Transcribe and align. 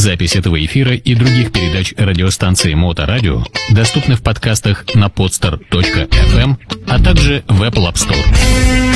Запись 0.00 0.34
этого 0.34 0.64
эфира 0.64 0.94
и 0.94 1.14
других 1.14 1.52
передач 1.52 1.92
радиостанции 1.94 2.72
Моторадио 2.72 3.44
доступны 3.70 4.16
в 4.16 4.22
подкастах 4.22 4.86
на 4.94 5.08
podster.fm, 5.08 6.56
а 6.88 6.98
также 6.98 7.44
в 7.46 7.62
Apple 7.62 7.92
App 7.92 7.96
Store. 7.96 8.89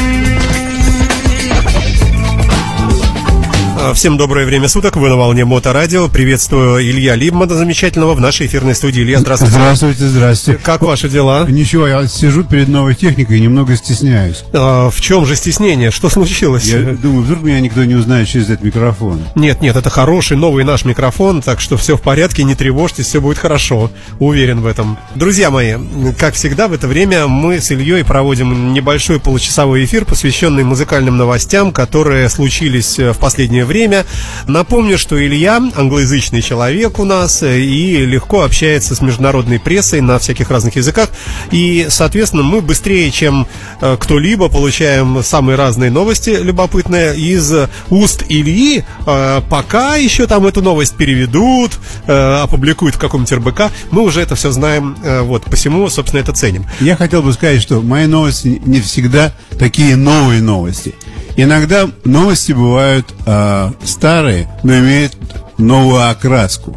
Всем 3.92 4.16
доброе 4.16 4.46
время 4.46 4.68
суток, 4.68 4.96
вы 4.96 5.08
на 5.10 5.16
волне 5.16 5.44
Моторадио. 5.44 6.08
Приветствую 6.08 6.80
Илья 6.80 7.14
Либмана, 7.16 7.54
замечательного, 7.54 8.14
в 8.14 8.20
нашей 8.20 8.46
эфирной 8.46 8.74
студии. 8.74 9.02
Илья, 9.02 9.18
здравствуйте. 9.18 9.52
Здравствуйте, 9.52 10.06
здравствуйте. 10.06 10.60
Как 10.62 10.80
ваши 10.80 11.10
дела? 11.10 11.44
Ничего, 11.46 11.86
я 11.86 12.06
сижу 12.06 12.44
перед 12.44 12.68
новой 12.68 12.94
техникой 12.94 13.38
и 13.38 13.40
немного 13.40 13.76
стесняюсь. 13.76 14.44
А, 14.54 14.88
в 14.88 15.00
чем 15.00 15.26
же 15.26 15.36
стеснение? 15.36 15.90
Что 15.90 16.08
случилось? 16.08 16.64
Я 16.64 16.78
думаю, 16.94 17.24
вдруг 17.24 17.42
меня 17.42 17.60
никто 17.60 17.84
не 17.84 17.94
узнает 17.94 18.26
через 18.26 18.48
этот 18.48 18.64
микрофон. 18.64 19.20
Нет, 19.34 19.60
нет, 19.60 19.76
это 19.76 19.90
хороший 19.90 20.38
новый 20.38 20.64
наш 20.64 20.84
микрофон, 20.86 21.42
так 21.42 21.60
что 21.60 21.76
все 21.76 21.98
в 21.98 22.00
порядке, 22.00 22.44
не 22.44 22.54
тревожьтесь, 22.54 23.06
все 23.06 23.20
будет 23.20 23.36
хорошо. 23.36 23.90
Уверен 24.18 24.62
в 24.62 24.66
этом. 24.66 24.96
Друзья 25.14 25.50
мои, 25.50 25.74
как 26.18 26.34
всегда 26.34 26.68
в 26.68 26.72
это 26.72 26.88
время 26.88 27.26
мы 27.26 27.60
с 27.60 27.70
Ильей 27.70 28.04
проводим 28.04 28.72
небольшой 28.72 29.20
получасовой 29.20 29.84
эфир, 29.84 30.06
посвященный 30.06 30.64
музыкальным 30.64 31.18
новостям, 31.18 31.70
которые 31.70 32.30
случились 32.30 32.98
в 32.98 33.14
последнее 33.14 33.66
время 33.66 33.73
время. 33.74 34.06
Напомню, 34.46 34.96
что 34.98 35.20
Илья 35.20 35.56
англоязычный 35.56 36.42
человек 36.42 37.00
у 37.00 37.04
нас 37.04 37.42
э, 37.42 37.58
и 37.58 38.06
легко 38.06 38.44
общается 38.44 38.94
с 38.94 39.00
международной 39.00 39.58
прессой 39.58 40.00
на 40.00 40.20
всяких 40.20 40.48
разных 40.48 40.76
языках. 40.76 41.08
И, 41.50 41.86
соответственно, 41.88 42.44
мы 42.44 42.60
быстрее, 42.60 43.10
чем 43.10 43.48
э, 43.80 43.96
кто-либо, 43.98 44.48
получаем 44.48 45.24
самые 45.24 45.56
разные 45.56 45.90
новости 45.90 46.30
любопытные 46.30 47.16
из 47.16 47.52
уст 47.90 48.22
Ильи. 48.28 48.84
Э, 49.08 49.40
пока 49.50 49.96
еще 49.96 50.28
там 50.28 50.46
эту 50.46 50.62
новость 50.62 50.94
переведут, 50.94 51.72
опубликуют 52.06 52.94
в 52.94 52.98
каком-нибудь 53.00 53.32
РБК, 53.32 53.72
мы 53.90 54.02
уже 54.02 54.20
это 54.20 54.36
все 54.36 54.52
знаем. 54.52 54.96
Вот, 55.22 55.44
посему, 55.44 55.88
собственно, 55.88 56.20
это 56.20 56.32
ценим. 56.32 56.66
Я 56.80 56.94
хотел 56.94 57.22
бы 57.22 57.32
сказать, 57.32 57.60
что 57.60 57.80
мои 57.80 58.06
новости 58.06 58.62
не 58.64 58.80
всегда 58.80 59.32
такие 59.58 59.96
новые 59.96 60.42
новости. 60.42 60.94
Иногда 61.36 61.90
новости 62.04 62.52
бывают 62.52 63.12
э, 63.26 63.72
старые, 63.84 64.48
но 64.62 64.78
имеют 64.78 65.16
новую 65.58 66.08
окраску. 66.08 66.76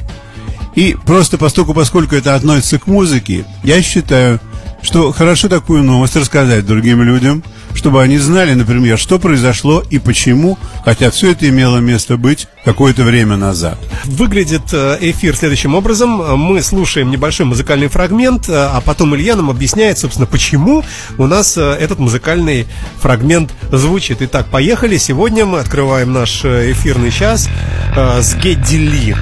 И 0.76 0.96
просто 1.06 1.38
поскольку, 1.38 1.74
поскольку 1.74 2.16
это 2.16 2.36
относится 2.36 2.80
к 2.80 2.88
музыке, 2.88 3.46
я 3.64 3.82
считаю, 3.82 4.40
что 4.82 5.12
хорошо 5.12 5.50
такую 5.50 5.84
новость 5.84 6.16
рассказать 6.16 6.66
другим 6.66 7.02
людям, 7.04 7.44
чтобы 7.74 8.02
они 8.02 8.18
знали, 8.18 8.54
например, 8.54 8.98
что 8.98 9.20
произошло 9.20 9.84
и 9.90 10.00
почему, 10.00 10.58
хотя 10.84 11.12
все 11.12 11.32
это 11.32 11.48
имело 11.48 11.78
место 11.78 12.18
быть 12.18 12.48
какое-то 12.66 13.04
время 13.04 13.38
назад. 13.38 13.78
Выглядит 14.06 14.74
э, 14.74 14.98
эфир 15.02 15.36
следующим 15.36 15.76
образом. 15.76 16.40
Мы 16.40 16.62
слушаем 16.62 17.12
небольшой 17.12 17.46
музыкальный 17.46 17.88
фрагмент, 17.88 18.50
э, 18.50 18.54
а 18.54 18.82
потом 18.82 19.16
Илья 19.16 19.36
нам 19.36 19.50
объясняет, 19.50 20.00
собственно, 20.00 20.26
почему 20.26 20.84
у 21.18 21.28
нас 21.28 21.58
э, 21.58 21.62
этот 21.62 22.00
музыкальный 22.00 22.68
фрагмент 23.00 23.52
звучит. 23.72 24.22
Итак, 24.22 24.48
поехали. 24.48 24.98
Сегодня 24.98 25.46
мы 25.46 25.60
открываем 25.60 26.14
наш 26.14 26.44
эфирный 26.44 27.12
час 27.12 27.48
с 27.96 28.36
Гедди 28.36 28.76
Ли. 28.76 29.16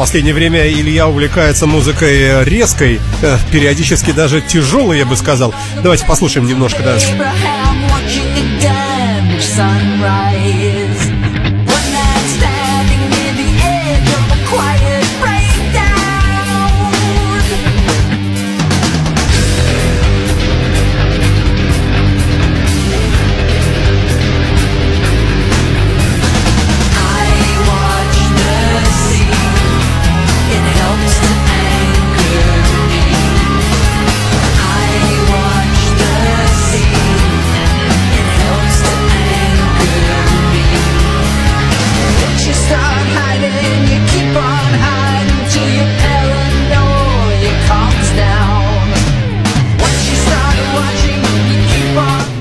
Последнее 0.00 0.32
время 0.32 0.66
Илья 0.66 1.06
увлекается 1.06 1.66
музыкой 1.66 2.42
резкой, 2.44 2.98
э, 3.20 3.36
периодически 3.52 4.12
даже 4.12 4.40
тяжелой, 4.40 4.96
я 4.96 5.04
бы 5.04 5.14
сказал. 5.14 5.54
Давайте 5.82 6.06
послушаем 6.06 6.46
немножко, 6.46 6.82
да. 6.82 7.59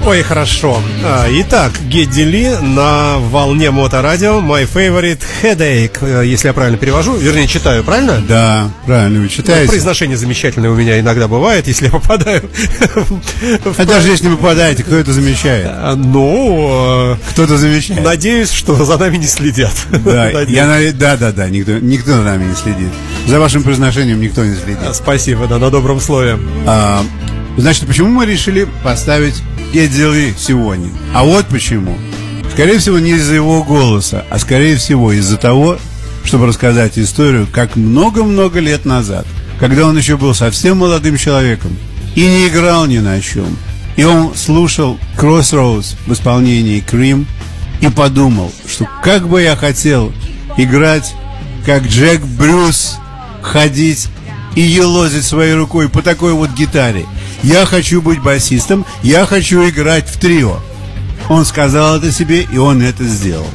Ой, 0.09 0.23
хорошо. 0.23 0.81
А, 1.03 1.27
итак, 1.29 1.71
Гедди 1.87 2.21
Ли 2.21 2.49
на 2.63 3.19
волне 3.19 3.69
моторадио 3.69 4.39
My 4.39 4.67
Favorite 4.67 5.21
Headache, 5.43 5.97
э, 6.01 6.25
если 6.25 6.47
я 6.47 6.53
правильно 6.55 6.79
перевожу, 6.79 7.15
вернее, 7.15 7.45
читаю, 7.45 7.83
правильно? 7.83 8.19
Да, 8.27 8.71
правильно 8.87 9.19
вы 9.19 9.29
читаете. 9.29 9.65
Ну, 9.65 9.69
произношение 9.69 10.17
замечательное 10.17 10.71
у 10.71 10.75
меня 10.75 10.99
иногда 10.99 11.27
бывает, 11.27 11.67
если 11.67 11.85
я 11.85 11.91
попадаю. 11.91 12.49
А 13.77 13.85
даже 13.85 14.09
если 14.09 14.29
вы 14.29 14.37
попадаете, 14.37 14.83
кто 14.83 14.95
это 14.95 15.13
замечает? 15.13 15.67
А, 15.69 15.93
ну, 15.95 17.15
кто-то 17.29 17.59
замечает. 17.59 18.03
Надеюсь, 18.03 18.51
что 18.51 18.83
за 18.83 18.97
нами 18.97 19.17
не 19.17 19.27
следят. 19.27 19.75
Да, 19.91 20.31
я, 20.41 20.91
да, 20.91 21.17
да, 21.17 21.31
да, 21.31 21.49
никто, 21.49 21.73
никто 21.73 22.13
за 22.13 22.23
нами 22.23 22.45
не 22.45 22.55
следит. 22.55 22.89
За 23.27 23.39
вашим 23.39 23.61
произношением 23.61 24.19
никто 24.19 24.43
не 24.43 24.55
следит. 24.55 24.79
Спасибо, 24.91 25.45
да, 25.45 25.59
на 25.59 25.69
добром 25.69 26.01
слове. 26.01 26.39
А, 26.65 27.05
значит, 27.57 27.85
почему 27.85 28.09
мы 28.09 28.25
решили 28.25 28.67
поставить 28.83 29.43
Эдди 29.73 30.33
сегодня. 30.37 30.89
А 31.13 31.23
вот 31.23 31.45
почему. 31.47 31.95
Скорее 32.51 32.79
всего, 32.79 32.97
не 32.97 33.11
из-за 33.11 33.35
его 33.35 33.63
голоса, 33.63 34.25
а 34.29 34.39
скорее 34.39 34.75
всего 34.77 35.11
из-за 35.13 35.37
того, 35.37 35.77
чтобы 36.23 36.47
рассказать 36.47 36.97
историю, 36.97 37.47
как 37.51 37.75
много-много 37.75 38.59
лет 38.59 38.85
назад, 38.85 39.27
когда 39.59 39.85
он 39.85 39.95
еще 39.97 40.17
был 40.17 40.33
совсем 40.33 40.79
молодым 40.79 41.17
человеком 41.17 41.77
и 42.15 42.21
не 42.21 42.47
играл 42.47 42.87
ни 42.87 42.97
на 42.97 43.21
чем, 43.21 43.57
и 43.95 44.03
он 44.03 44.35
слушал 44.35 44.97
Crossroads 45.17 45.95
в 46.07 46.13
исполнении 46.13 46.83
Cream 46.83 47.25
и 47.79 47.89
подумал, 47.89 48.51
что 48.67 48.87
как 49.03 49.27
бы 49.27 49.41
я 49.41 49.55
хотел 49.55 50.11
играть, 50.57 51.13
как 51.65 51.83
Джек 51.83 52.21
Брюс, 52.21 52.97
ходить 53.41 54.07
и 54.55 54.61
елозить 54.61 55.25
своей 55.25 55.53
рукой 55.53 55.89
по 55.89 56.01
такой 56.01 56.33
вот 56.33 56.49
гитаре– 56.51 57.05
я 57.43 57.65
хочу 57.65 58.01
быть 58.01 58.21
басистом, 58.21 58.85
я 59.01 59.25
хочу 59.25 59.67
играть 59.67 60.07
в 60.07 60.19
трио. 60.19 60.59
Он 61.29 61.45
сказал 61.45 61.97
это 61.97 62.11
себе, 62.11 62.43
и 62.43 62.57
он 62.57 62.81
это 62.81 63.03
сделал. 63.05 63.47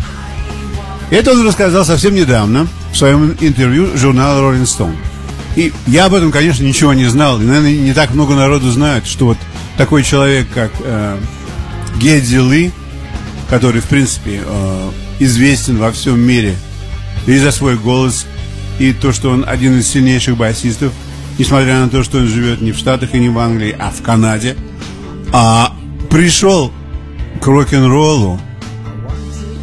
Это 1.11 1.33
он 1.33 1.47
рассказал 1.47 1.85
совсем 1.85 2.15
недавно 2.15 2.67
в 2.93 2.97
своем 2.97 3.37
интервью 3.41 3.97
журнала 3.97 4.41
Rolling 4.41 4.65
Stone. 4.65 4.97
И 5.57 5.73
я 5.87 6.07
об 6.07 6.15
этом, 6.15 6.33
конечно, 6.33 6.65
ничего 6.65 6.95
не 6.95 7.05
знал. 7.07 7.41
И, 7.41 7.45
наверное, 7.45 7.77
не 7.77 7.93
так 7.93 8.15
много 8.15 8.35
народу 8.35 8.71
знает, 8.71 9.07
что 9.07 9.27
вот 9.27 9.39
такой 9.77 10.03
человек, 10.03 10.47
как 10.53 10.73
э, 10.81 11.19
Гедди 11.99 12.37
Ли, 12.37 12.73
который, 13.51 13.81
в 13.81 13.87
принципе, 13.87 14.43
э, 14.45 14.91
известен 15.21 15.77
во 15.77 15.93
всем 15.93 16.19
мире 16.19 16.57
и 17.27 17.37
за 17.39 17.53
свой 17.53 17.77
голос, 17.77 18.27
и 18.79 18.93
то, 18.93 19.13
что 19.13 19.31
он 19.31 19.45
один 19.47 19.79
из 19.79 19.89
сильнейших 19.89 20.37
басистов– 20.37 20.93
несмотря 21.39 21.81
на 21.81 21.89
то, 21.89 22.03
что 22.03 22.19
он 22.19 22.27
живет 22.27 22.61
не 22.61 22.73
в 22.73 22.77
Штатах 22.79 23.15
и 23.15 23.19
не 23.19 23.29
в 23.29 23.39
Англии, 23.39 23.75
а 23.79 23.91
в 23.91 24.03
Канаде, 24.03 24.57
а 25.33 25.73
пришел 26.11 26.73
к 27.41 27.47
рок-н-роллу 27.47 28.41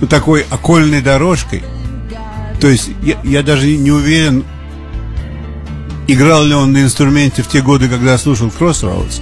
такой 0.10 0.46
окольной 0.50 1.02
дорожкой. 1.02 1.64
То 2.60 2.68
есть 2.68 2.90
я, 3.02 3.20
я 3.24 3.44
даже 3.44 3.68
не 3.68 3.92
уверен, 3.92 4.44
играл 6.08 6.44
ли 6.44 6.54
он 6.54 6.74
на 6.74 6.84
инструменте 6.84 7.42
в 7.42 7.48
те 7.48 7.62
годы, 7.62 7.88
когда 7.88 8.18
слушал 8.18 8.48
Crossroads. 8.48 9.22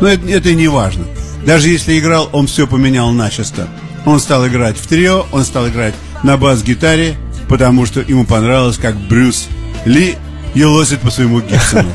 Но 0.00 0.08
это, 0.08 0.26
это 0.28 0.54
не 0.54 0.68
важно. 0.68 1.04
Даже 1.44 1.68
если 1.68 1.98
играл, 1.98 2.28
он 2.32 2.46
все 2.46 2.66
поменял 2.66 3.10
начисто. 3.10 3.68
Он 4.04 4.20
стал 4.20 4.46
играть 4.46 4.78
в 4.78 4.86
трио, 4.86 5.26
он 5.32 5.44
стал 5.44 5.68
играть 5.68 5.94
на 6.22 6.36
бас-гитаре, 6.36 7.16
потому 7.48 7.86
что 7.86 8.00
ему 8.00 8.24
понравилось, 8.24 8.78
как 8.78 8.96
Брюс 8.96 9.48
Ли 9.84 10.16
елозит 10.54 11.00
по 11.00 11.10
своему 11.10 11.40
Гибсону. 11.40 11.90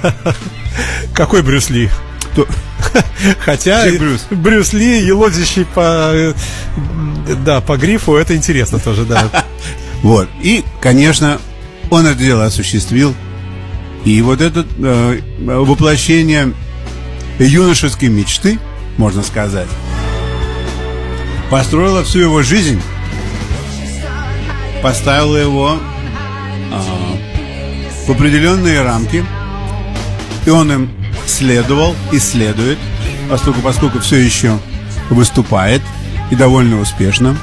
Какой 1.13 1.41
Брюс 1.43 1.69
Ли? 1.69 1.89
То- 2.35 2.47
Хотя 3.39 3.85
Чек 3.89 3.99
Брюс. 3.99 4.25
Брюс 4.31 4.73
Ли, 4.73 5.05
елозящий 5.05 5.65
по, 5.65 6.11
э, 6.13 6.33
да, 7.45 7.61
по 7.61 7.77
грифу, 7.77 8.15
это 8.15 8.35
интересно 8.35 8.79
тоже, 8.79 9.05
да. 9.05 9.29
Вот. 10.01 10.27
И, 10.41 10.65
конечно, 10.81 11.39
он 11.89 12.05
это 12.05 12.19
дело 12.19 12.45
осуществил. 12.45 13.15
И 14.03 14.21
вот 14.21 14.41
это 14.41 14.65
э, 14.79 15.19
воплощение 15.39 16.53
юношеской 17.39 18.09
мечты, 18.09 18.59
можно 18.97 19.23
сказать, 19.23 19.67
построило 21.49 22.03
всю 22.03 22.19
его 22.19 22.41
жизнь, 22.43 22.81
поставило 24.81 25.37
его 25.37 25.77
а, 26.71 27.17
в 28.07 28.11
определенные 28.11 28.81
рамки, 28.81 29.25
и 30.45 30.49
он 30.49 30.71
им 30.71 30.91
следовал 31.25 31.95
и 32.11 32.19
следует, 32.19 32.77
поскольку, 33.29 33.61
поскольку 33.61 33.99
все 33.99 34.17
еще 34.17 34.59
выступает 35.09 35.81
и 36.31 36.35
довольно 36.35 36.79
успешно. 36.79 37.37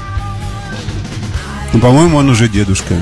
Ну, 1.73 1.79
по-моему, 1.79 2.17
он 2.17 2.29
уже 2.29 2.47
дедушка. 2.47 2.95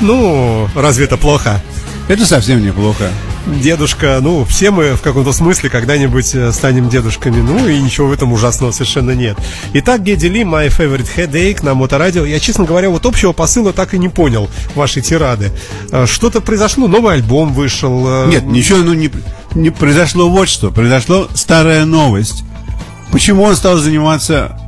Ну, 0.00 0.68
разве 0.74 1.04
это 1.04 1.16
плохо? 1.16 1.62
Это 2.08 2.26
совсем 2.26 2.62
неплохо. 2.62 3.10
Дедушка, 3.46 4.20
ну, 4.22 4.44
все 4.46 4.70
мы 4.70 4.94
в 4.94 5.02
каком-то 5.02 5.32
смысле 5.32 5.68
когда-нибудь 5.68 6.34
э, 6.34 6.50
станем 6.50 6.88
дедушками, 6.88 7.42
ну, 7.42 7.68
и 7.68 7.78
ничего 7.78 8.06
в 8.08 8.12
этом 8.12 8.32
ужасного 8.32 8.70
совершенно 8.72 9.10
нет. 9.10 9.36
Итак, 9.74 10.02
Геди 10.02 10.26
Ли, 10.26 10.42
My 10.44 10.68
Favorite 10.68 11.06
Headache 11.14 11.62
на 11.62 11.74
Моторадио. 11.74 12.24
Я, 12.24 12.40
честно 12.40 12.64
говоря, 12.64 12.88
вот 12.88 13.04
общего 13.04 13.32
посыла 13.32 13.74
так 13.74 13.92
и 13.92 13.98
не 13.98 14.08
понял 14.08 14.48
вашей 14.74 15.02
тирады. 15.02 15.52
Э, 15.92 16.06
Что-то 16.06 16.40
произошло, 16.40 16.88
новый 16.88 17.14
альбом 17.14 17.52
вышел. 17.52 18.24
э, 18.24 18.28
Нет, 18.30 18.44
ничего 18.44 18.78
ну, 18.78 18.94
не, 18.94 19.10
не 19.54 19.68
произошло 19.68 20.30
вот 20.30 20.48
что. 20.48 20.70
Произошла 20.70 21.26
старая 21.34 21.84
новость. 21.84 22.44
Почему 23.12 23.42
он 23.42 23.56
стал 23.56 23.76
заниматься 23.76 24.58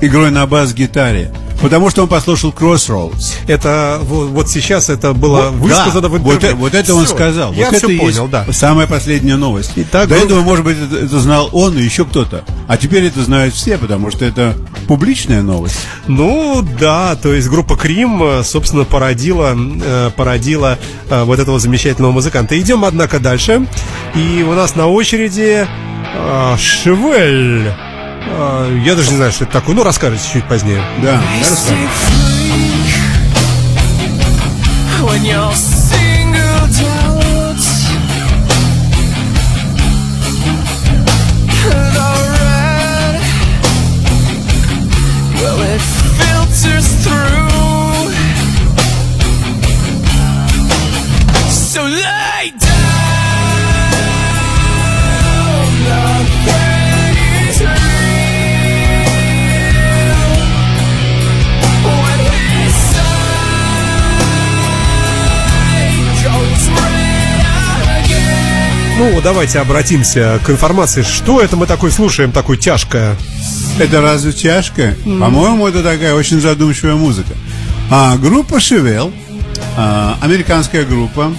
игрой 0.00 0.32
на 0.32 0.44
бас-гитаре? 0.46 1.32
Потому 1.60 1.90
что 1.90 2.02
он 2.02 2.08
послушал 2.08 2.50
Crossroads. 2.52 3.34
Это 3.48 3.98
вот, 4.02 4.28
вот 4.28 4.48
сейчас 4.48 4.88
это 4.90 5.12
было 5.12 5.50
высказано 5.50 6.02
Да, 6.02 6.08
в 6.08 6.18
вот, 6.18 6.34
интервью. 6.34 6.56
э- 6.56 6.60
вот 6.60 6.74
это 6.74 6.94
он 6.94 7.04
Всё, 7.04 7.14
сказал. 7.14 7.52
Я 7.52 7.66
вот 7.70 7.76
все 7.76 7.86
это 7.92 7.98
понял, 7.98 8.28
да. 8.28 8.46
Самая 8.52 8.86
последняя 8.86 9.36
новость. 9.36 9.72
Итак, 9.76 10.08
До 10.08 10.14
группа- 10.14 10.26
этого, 10.26 10.40
может 10.42 10.64
быть, 10.64 10.76
это, 10.80 11.04
это 11.04 11.18
знал 11.18 11.48
он 11.52 11.76
и 11.76 11.82
еще 11.82 12.04
кто-то. 12.04 12.44
А 12.68 12.76
теперь 12.76 13.04
это 13.06 13.22
знают 13.24 13.54
все, 13.54 13.76
потому 13.76 14.10
что 14.12 14.24
это 14.24 14.54
публичная 14.86 15.42
новость. 15.42 15.78
Ну 16.06 16.64
да, 16.78 17.16
то 17.16 17.34
есть 17.34 17.48
группа 17.48 17.76
Крим, 17.76 18.22
э, 18.22 18.44
собственно, 18.44 18.84
породила, 18.84 19.54
э, 19.56 20.10
породила 20.16 20.78
вот 21.10 21.38
этого 21.38 21.58
замечательного 21.58 22.12
музыканта. 22.12 22.58
Идем, 22.60 22.84
однако, 22.84 23.18
дальше. 23.18 23.66
И 24.14 24.44
у 24.48 24.52
нас 24.52 24.76
на 24.76 24.86
очереди 24.86 25.66
Шевель. 26.56 27.68
Э, 27.68 27.87
Я 28.84 28.94
даже 28.94 29.10
не 29.10 29.16
знаю, 29.16 29.32
что 29.32 29.44
это 29.44 29.52
такое. 29.54 29.74
Ну, 29.74 29.82
расскажете 29.82 30.22
чуть 30.32 30.44
позднее. 30.44 30.82
Да, 31.02 31.20
я 31.40 31.50
расскажу. 31.50 31.76
Ну, 68.98 69.20
давайте 69.22 69.60
обратимся 69.60 70.40
к 70.44 70.50
информации. 70.50 71.02
Что 71.02 71.40
это 71.40 71.56
мы 71.56 71.66
такое 71.66 71.92
слушаем, 71.92 72.32
такое 72.32 72.56
тяжкое? 72.56 73.16
Это 73.78 74.00
разве 74.02 74.32
тяжко? 74.32 74.96
По-моему, 75.04 75.68
это 75.68 75.84
такая 75.84 76.14
очень 76.14 76.40
задумчивая 76.40 76.96
музыка. 76.96 77.32
А, 77.92 78.16
группа 78.16 78.58
Шевел, 78.58 79.12
а, 79.76 80.18
американская 80.20 80.84
группа, 80.84 81.32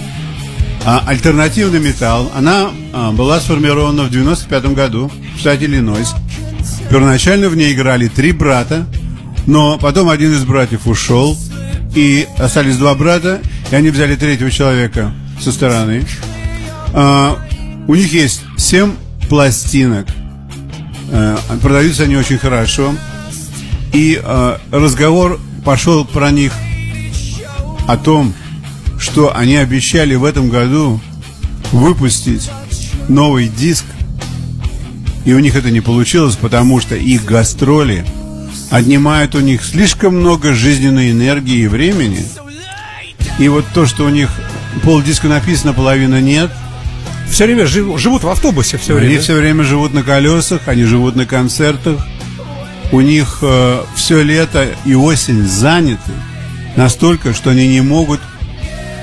а, 0.86 1.04
альтернативный 1.06 1.80
металл. 1.80 2.32
Она 2.34 2.70
а, 2.94 3.12
была 3.12 3.38
сформирована 3.40 4.04
в 4.04 4.10
95 4.10 4.64
году 4.72 5.12
в 5.36 5.38
штате 5.38 5.66
Иллинойс. 5.66 6.14
Первоначально 6.88 7.50
в 7.50 7.56
ней 7.56 7.74
играли 7.74 8.08
три 8.08 8.32
брата, 8.32 8.86
но 9.46 9.76
потом 9.76 10.08
один 10.08 10.32
из 10.32 10.44
братьев 10.44 10.86
ушел, 10.86 11.36
и 11.94 12.26
остались 12.38 12.78
два 12.78 12.94
брата, 12.94 13.42
и 13.70 13.74
они 13.74 13.90
взяли 13.90 14.16
третьего 14.16 14.50
человека 14.50 15.12
со 15.38 15.52
стороны. 15.52 16.06
А, 16.94 17.38
у 17.88 17.94
них 17.94 18.12
есть 18.12 18.42
семь 18.56 18.92
пластинок. 19.28 20.06
Э, 21.10 21.36
продаются 21.62 22.04
они 22.04 22.16
очень 22.16 22.38
хорошо. 22.38 22.94
И 23.92 24.20
э, 24.22 24.58
разговор 24.70 25.40
пошел 25.64 26.04
про 26.04 26.30
них 26.30 26.52
о 27.86 27.96
том, 27.96 28.34
что 28.98 29.36
они 29.36 29.56
обещали 29.56 30.14
в 30.14 30.24
этом 30.24 30.48
году 30.50 31.00
выпустить 31.72 32.50
новый 33.08 33.48
диск. 33.48 33.84
И 35.24 35.32
у 35.32 35.38
них 35.38 35.54
это 35.56 35.70
не 35.70 35.80
получилось, 35.80 36.36
потому 36.36 36.80
что 36.80 36.96
их 36.96 37.24
гастроли 37.24 38.04
отнимают 38.70 39.34
у 39.34 39.40
них 39.40 39.64
слишком 39.64 40.16
много 40.16 40.54
жизненной 40.54 41.10
энергии 41.10 41.64
и 41.64 41.68
времени. 41.68 42.24
И 43.38 43.48
вот 43.48 43.64
то, 43.74 43.86
что 43.86 44.04
у 44.04 44.08
них 44.08 44.30
полдиска 44.82 45.28
написано, 45.28 45.72
половина 45.72 46.20
нет, 46.20 46.50
Все 47.30 47.44
время 47.46 47.66
жив- 47.66 47.98
живут 47.98 48.24
в 48.24 48.28
автобусе 48.28 48.76
все 48.76 48.96
они 48.96 49.06
время. 49.06 49.20
все 49.22 49.34
время 49.34 49.64
живут 49.64 49.94
на 49.94 50.02
колесах, 50.02 50.62
они 50.66 50.82
живут 50.84 51.16
на 51.16 51.26
концертах. 51.26 52.04
У 52.92 53.00
них 53.00 53.42
все 53.94 54.22
лето 54.22 54.68
и 54.84 54.94
осень 54.94 55.46
заняты 55.46 56.10
настолько, 56.76 57.32
что 57.32 57.50
они 57.50 57.68
не 57.68 57.80
могут 57.80 58.20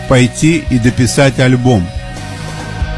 пойти 0.10 0.64
и 0.70 0.78
дописать 0.78 1.40
альбом. 1.40 1.88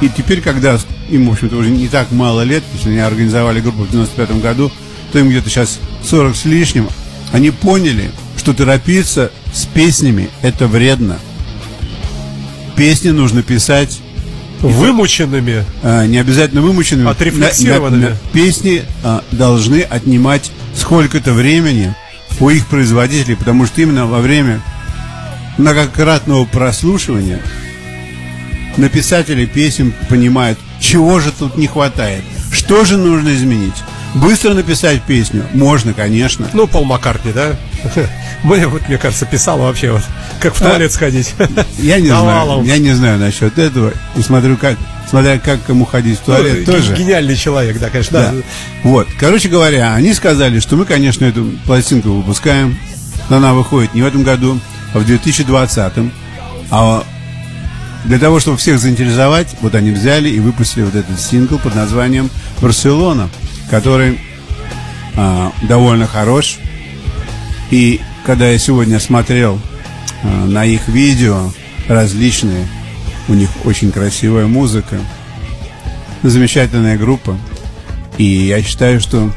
И 0.02 0.10
теперь, 0.10 0.42
когда 0.42 0.80
им, 1.10 1.28
в 1.30 1.34
общем-то, 1.34 1.56
уже 1.58 1.70
не 1.70 1.88
так 1.88 2.12
мало 2.12 2.42
лет, 2.42 2.64
потому 2.64 2.80
что 2.82 2.90
они 2.90 3.00
организовали 3.00 3.62
группу 3.62 3.84
в 3.84 3.92
95 3.92 4.42
году, 4.42 4.72
то 5.12 5.20
им 5.20 5.30
где-то 5.30 5.50
сейчас 5.50 5.80
40 6.04 6.36
с 6.36 6.46
лишним, 6.46 6.88
они 7.32 7.52
поняли, 7.52 8.10
что 8.38 8.54
торопиться 8.54 9.32
с 9.54 9.66
песнями– 9.66 10.30
это 10.42 10.68
вредно. 10.68 11.20
Песни 12.76 13.10
нужно 13.10 13.44
писать 13.44 14.00
Вымученными. 14.62 15.64
а, 15.84 16.06
не 16.06 16.18
обязательно 16.18 16.62
вымученными. 16.62 17.10
Отрефлексированными. 17.10 18.02
На- 18.02 18.10
на- 18.10 18.14
на- 18.16 18.20
песни 18.34 18.84
а, 19.04 19.24
должны 19.32 19.82
отнимать 19.82 20.52
сколько-то 20.76 21.34
времени 21.34 21.94
у 22.40 22.50
их 22.50 22.68
производителей, 22.68 23.36
потому 23.36 23.66
что 23.66 23.82
именно 23.82 24.06
во 24.06 24.20
время 24.20 24.62
многократного 25.58 26.46
прослушивания 26.46 27.42
написатели 28.78 29.46
песен 29.46 29.94
понимают, 30.10 30.58
чего 30.80 31.20
же 31.20 31.32
тут 31.32 31.58
не 31.58 31.68
хватает, 31.68 32.24
что 32.52 32.86
же 32.86 32.98
нужно 32.98 33.30
изменить. 33.36 33.74
Быстро 34.16 34.54
написать 34.54 35.04
песню 35.04 35.44
можно, 35.54 35.94
конечно. 35.94 36.48
Ну, 36.54 36.66
Пол 36.66 36.86
Маккартни, 36.86 37.32
да? 37.32 37.58
Мне, 38.44 38.68
вот, 38.68 38.88
мне 38.88 38.98
кажется, 38.98 39.26
писал 39.26 39.60
вообще 39.60 39.92
вот, 39.92 40.02
как 40.40 40.56
в 40.56 40.60
туалет 40.60 40.92
сходить. 40.92 41.36
Я 41.78 42.00
не 42.00 42.10
Навалом. 42.10 42.64
знаю, 42.64 42.78
я 42.78 42.78
не 42.78 42.94
знаю 42.94 43.20
насчет 43.20 43.58
этого. 43.58 43.92
И 44.16 44.22
смотрю, 44.22 44.56
как, 44.56 44.78
смотря 45.10 45.38
как 45.40 45.64
кому 45.66 45.86
ходить 45.86 46.20
в 46.20 46.22
туалет, 46.22 46.66
Ну, 46.66 46.74
тоже. 46.74 46.96
Гениальный 46.96 47.36
человек, 47.36 47.80
да, 47.80 47.90
конечно. 47.90 48.20
Да. 48.20 48.32
да. 48.32 48.42
Вот. 48.84 49.08
Короче 49.20 49.50
говоря, 49.50 49.94
они 49.94 50.14
сказали, 50.14 50.60
что 50.60 50.78
мы, 50.78 50.86
конечно, 50.86 51.26
эту 51.26 51.46
пластинку 51.66 52.10
выпускаем. 52.10 52.78
Но 53.30 53.38
она 53.38 53.54
выходит 53.54 53.94
не 53.94 54.02
в 54.02 54.06
этом 54.06 54.24
году, 54.24 54.60
а 54.94 55.00
в 55.00 55.06
2020. 55.06 55.94
А 56.72 57.04
для 58.06 58.20
того, 58.20 58.40
чтобы 58.40 58.58
всех 58.58 58.80
заинтересовать, 58.80 59.56
вот 59.62 59.76
они 59.76 59.92
взяли 59.92 60.30
и 60.30 60.40
выпустили 60.40 60.84
вот 60.84 60.96
этот 60.96 61.20
сингл 61.20 61.60
под 61.60 61.76
названием 61.76 62.30
«Барселона», 62.62 63.30
который 63.70 64.20
а, 65.16 65.52
довольно 65.64 66.08
хорош. 66.08 66.58
И 67.72 68.00
когда 68.30 68.48
я 68.48 68.60
сегодня 68.60 69.00
смотрел 69.00 69.60
а, 70.22 70.46
на 70.46 70.64
их 70.64 70.88
видео 70.88 71.52
различные, 71.88 72.68
у 73.28 73.34
них 73.34 73.50
очень 73.66 73.92
красивая 73.92 74.46
музыка, 74.46 75.00
замечательная 76.22 76.96
группа. 76.96 77.36
И 78.20 78.24
я 78.24 78.62
считаю, 78.62 79.00
что 79.00 79.32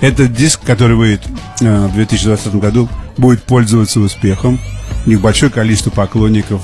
этот 0.00 0.32
диск, 0.32 0.62
который 0.64 0.96
выйдет 0.96 1.20
э, 1.60 1.88
в 1.88 1.92
2020 1.92 2.54
году, 2.54 2.88
будет 3.18 3.42
пользоваться 3.42 4.00
успехом. 4.00 4.58
У 5.04 5.10
них 5.10 5.20
большое 5.20 5.52
количество 5.52 5.90
поклонников. 5.90 6.62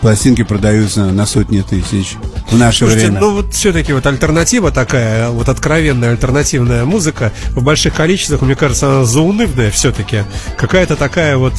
Пластинки 0.00 0.42
продаются 0.42 1.06
на 1.06 1.26
сотни 1.26 1.60
тысяч 1.62 2.16
в 2.50 2.56
наше 2.56 2.80
Слушайте, 2.80 3.06
время. 3.06 3.20
ну 3.20 3.32
вот 3.34 3.54
все-таки 3.54 3.92
вот 3.92 4.06
альтернатива 4.06 4.70
такая, 4.70 5.30
вот 5.30 5.48
откровенная 5.48 6.10
альтернативная 6.10 6.84
музыка 6.84 7.32
в 7.50 7.62
больших 7.62 7.94
количествах, 7.94 8.42
мне 8.42 8.54
кажется, 8.54 8.86
она 8.88 9.04
заунывная 9.04 9.70
все-таки. 9.70 10.24
Какая-то 10.58 10.96
такая 10.96 11.36
вот, 11.36 11.54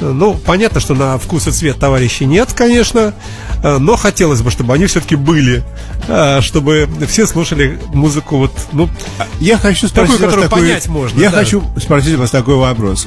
ну, 0.00 0.34
понятно, 0.34 0.80
что 0.80 0.94
на 0.94 1.18
вкус 1.18 1.46
и 1.46 1.50
цвет 1.50 1.78
товарищей 1.78 2.24
нет, 2.24 2.52
конечно, 2.54 3.14
э, 3.62 3.78
но 3.78 3.96
хотелось 3.96 4.42
бы, 4.42 4.50
чтобы 4.50 4.74
они 4.74 4.86
все-таки 4.86 5.16
были, 5.16 5.62
э, 6.08 6.40
чтобы 6.40 6.88
все 7.08 7.26
слушали 7.26 7.78
музыку 7.92 8.36
вот, 8.38 8.52
ну, 8.72 8.88
Я 9.40 9.58
хочу 9.58 9.88
спросить 9.88 10.12
Такую, 10.18 10.18
вас 10.18 10.20
которую 10.20 10.48
такой- 10.48 10.62
понять 10.62 10.88
можно, 10.88 11.20
Я 11.20 11.30
да. 11.30 11.38
хочу 11.38 11.62
спросить 11.80 12.16
вас 12.16 12.30
такой 12.30 12.56
вопрос. 12.56 13.06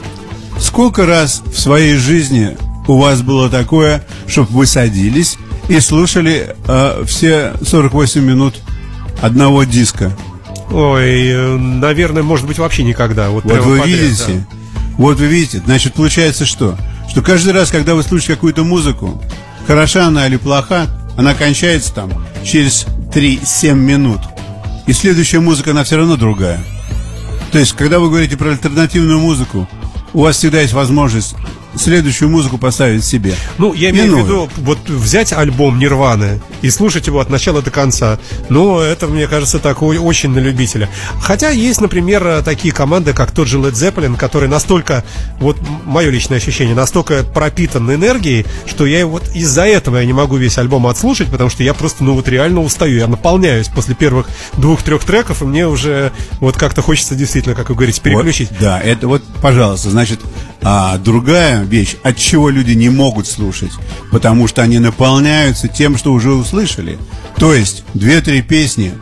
Сколько 0.60 1.06
раз 1.06 1.42
в 1.46 1.60
своей 1.60 1.98
жизни 1.98 2.56
у 2.88 2.98
вас 2.98 3.22
было 3.22 3.50
такое, 3.50 4.04
чтобы 4.28 4.50
вы 4.52 4.66
садились 4.66 5.38
и 5.68 5.80
слушали 5.80 6.56
э, 6.68 7.04
все 7.06 7.54
48 7.62 8.22
минут 8.22 8.56
одного 9.22 9.64
диска? 9.64 10.16
ой, 10.72 11.30
э, 11.30 11.58
наверное, 11.58 12.24
может 12.24 12.48
быть, 12.48 12.60
вообще 12.60 12.84
никогда. 12.84 13.30
Вот, 13.30 13.44
Вот 13.44 13.60
вы 13.60 13.80
подряд, 13.80 14.00
видите, 14.00 14.46
вот 14.98 15.18
вы 15.18 15.28
видите, 15.28 15.62
значит, 15.66 15.94
получается 15.94 16.46
что? 16.46 16.78
Что 17.10 17.22
каждый 17.22 17.54
раз, 17.54 17.72
когда 17.72 17.96
вы 17.96 18.04
слушаете 18.04 18.36
какую-то 18.36 18.64
музыку, 18.64 19.22
хороша 19.68 20.08
она 20.08 20.28
или 20.28 20.38
плоха, 20.38 20.88
она 21.18 21.34
кончается 21.34 21.94
там 21.94 22.12
через 22.44 22.86
3-7 23.14 23.74
минут. 23.74 24.20
И 24.88 24.94
следующая 24.94 25.40
музыка, 25.40 25.72
она 25.72 25.84
все 25.84 25.98
равно 25.98 26.16
другая. 26.16 26.64
То 27.52 27.60
есть, 27.60 27.74
когда 27.74 28.00
вы 28.00 28.10
говорите 28.10 28.38
про 28.38 28.50
альтернативную 28.50 29.20
музыку, 29.20 29.68
у 30.14 30.22
вас 30.22 30.38
всегда 30.38 30.62
есть 30.62 30.74
возможность 30.74 31.36
следующую 31.78 32.30
музыку 32.30 32.58
поставить 32.58 33.04
себе. 33.04 33.36
Ну, 33.58 33.74
я 33.74 33.90
имею 33.90 34.06
в 34.06 34.08
Иную. 34.08 34.26
виду, 34.26 34.50
вот 34.58 34.90
взять 34.90 35.34
альбом 35.34 35.80
Нирваны 35.80 36.42
и 36.62 36.70
слушать 36.70 37.08
его 37.08 37.20
от 37.20 37.30
начала 37.30 37.62
до 37.62 37.72
конца. 37.72 38.20
Ну, 38.50 38.80
это, 38.80 39.08
мне 39.08 39.28
кажется, 39.28 39.60
такой 39.60 39.98
очень 39.98 40.30
на 40.30 40.40
любителя. 40.40 40.90
Хотя 41.22 41.50
есть, 41.50 41.82
например, 41.82 42.42
такие 42.44 42.74
команды, 42.74 43.14
как 43.14 43.32
тот 43.32 43.48
же 43.48 43.58
Led 43.58 43.74
Zeppelin, 43.74 44.18
который 44.18 44.50
настолько, 44.50 45.04
вот 45.40 45.58
мое 45.86 46.10
личное 46.10 46.38
ощущение, 46.38 46.76
настолько 46.76 47.24
пропитан 47.24 47.94
энергией, 47.94 48.46
что 48.66 48.86
я 48.86 49.06
вот 49.06 49.30
из-за 49.36 49.66
этого 49.66 49.98
я 49.98 50.06
не 50.06 50.14
могу 50.14 50.38
весь 50.38 50.58
альбом 50.58 50.88
отслушать, 50.88 51.30
потому 51.30 51.50
что 51.50 51.64
я 51.64 51.74
просто, 51.74 52.04
ну, 52.04 52.14
вот 52.14 52.28
реально 52.28 52.62
устаю. 52.62 52.98
Я 52.98 53.08
наполняюсь 53.08 53.68
после 53.68 53.96
первых 53.96 54.28
двух-трех 54.54 55.04
треков, 55.04 55.42
и 55.42 55.46
мне 55.46 55.68
уже 55.68 56.12
вот 56.40 56.58
как-то 56.58 56.82
хочется 56.82 57.16
действительно, 57.16 57.56
как 57.56 57.70
вы 57.70 57.76
говорите, 57.76 58.02
переключить. 58.02 58.50
Вот, 58.52 58.60
да, 58.60 58.80
это 58.80 59.08
вот, 59.08 59.24
пожалуйста, 59.42 59.90
значит, 59.90 60.20
а, 60.62 60.98
другая 60.98 61.65
вещь, 61.66 61.96
от 62.04 62.18
чего 62.18 62.50
люди 62.50 62.72
не 62.72 62.90
могут 62.90 63.28
слушать, 63.28 63.72
потому 64.12 64.48
что 64.48 64.62
они 64.62 64.80
наполняются 64.80 65.68
тем, 65.68 65.98
что 65.98 66.14
уже 66.14 66.32
услышали. 66.32 66.98
То 67.38 67.54
есть, 67.54 67.84
две-три 67.94 68.42
песни 68.42 68.94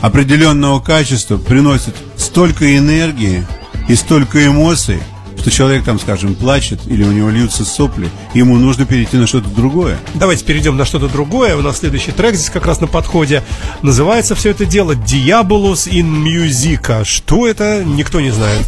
определенного 0.00 0.80
качества 0.80 1.38
приносят 1.38 1.94
столько 2.16 2.76
энергии 2.76 3.46
и 3.88 3.94
столько 3.94 4.46
эмоций, 4.46 4.98
что 5.38 5.50
человек 5.50 5.84
там, 5.84 6.00
скажем, 6.00 6.34
плачет 6.34 6.80
или 6.86 7.04
у 7.04 7.12
него 7.12 7.28
льются 7.28 7.66
сопли, 7.66 8.08
ему 8.32 8.56
нужно 8.56 8.86
перейти 8.86 9.18
на 9.18 9.26
что-то 9.26 9.50
другое. 9.50 9.98
Давайте 10.14 10.44
перейдем 10.44 10.76
на 10.76 10.86
что-то 10.86 11.08
другое. 11.08 11.54
У 11.56 11.60
нас 11.60 11.80
следующий 11.80 12.12
трек 12.12 12.34
здесь 12.34 12.48
как 12.48 12.64
раз 12.64 12.80
на 12.80 12.86
подходе. 12.86 13.42
Называется 13.82 14.34
все 14.34 14.50
это 14.50 14.64
дело 14.64 14.92
Diabolus 14.92 15.86
in 15.90 16.24
Musica. 16.24 17.04
Что 17.04 17.46
это, 17.46 17.84
никто 17.84 18.20
не 18.20 18.30
знает. 18.30 18.62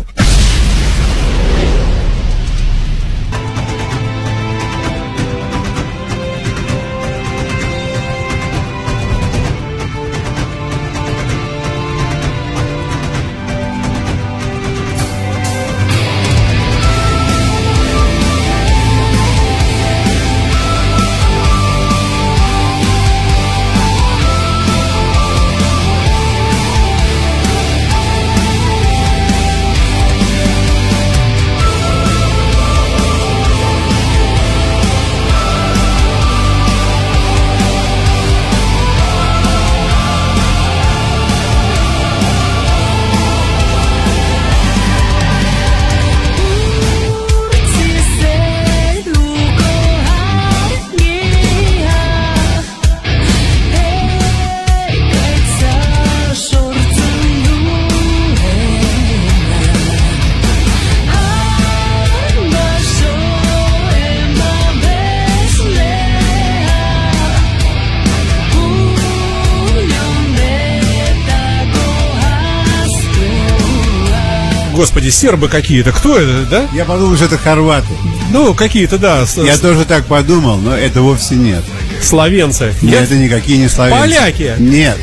Господи, 74.76 75.08
сербы 75.08 75.48
какие-то. 75.48 75.90
Кто 75.90 76.18
это, 76.18 76.44
да? 76.50 76.66
Я 76.74 76.84
подумал, 76.84 77.16
что 77.16 77.24
это 77.24 77.38
хорваты. 77.38 77.88
Ну, 78.30 78.52
какие-то, 78.52 78.98
да, 78.98 79.24
Я 79.42 79.56
тоже 79.56 79.86
так 79.86 80.04
подумал, 80.04 80.58
но 80.58 80.76
это 80.76 81.00
вовсе 81.00 81.34
нет. 81.34 81.64
словенцы. 82.02 82.74
Нет, 82.82 82.92
Нет? 82.92 83.02
это 83.04 83.16
никакие 83.16 83.56
не 83.56 83.68
славянцы. 83.70 84.02
Поляки. 84.02 84.54
Нет. 84.58 84.98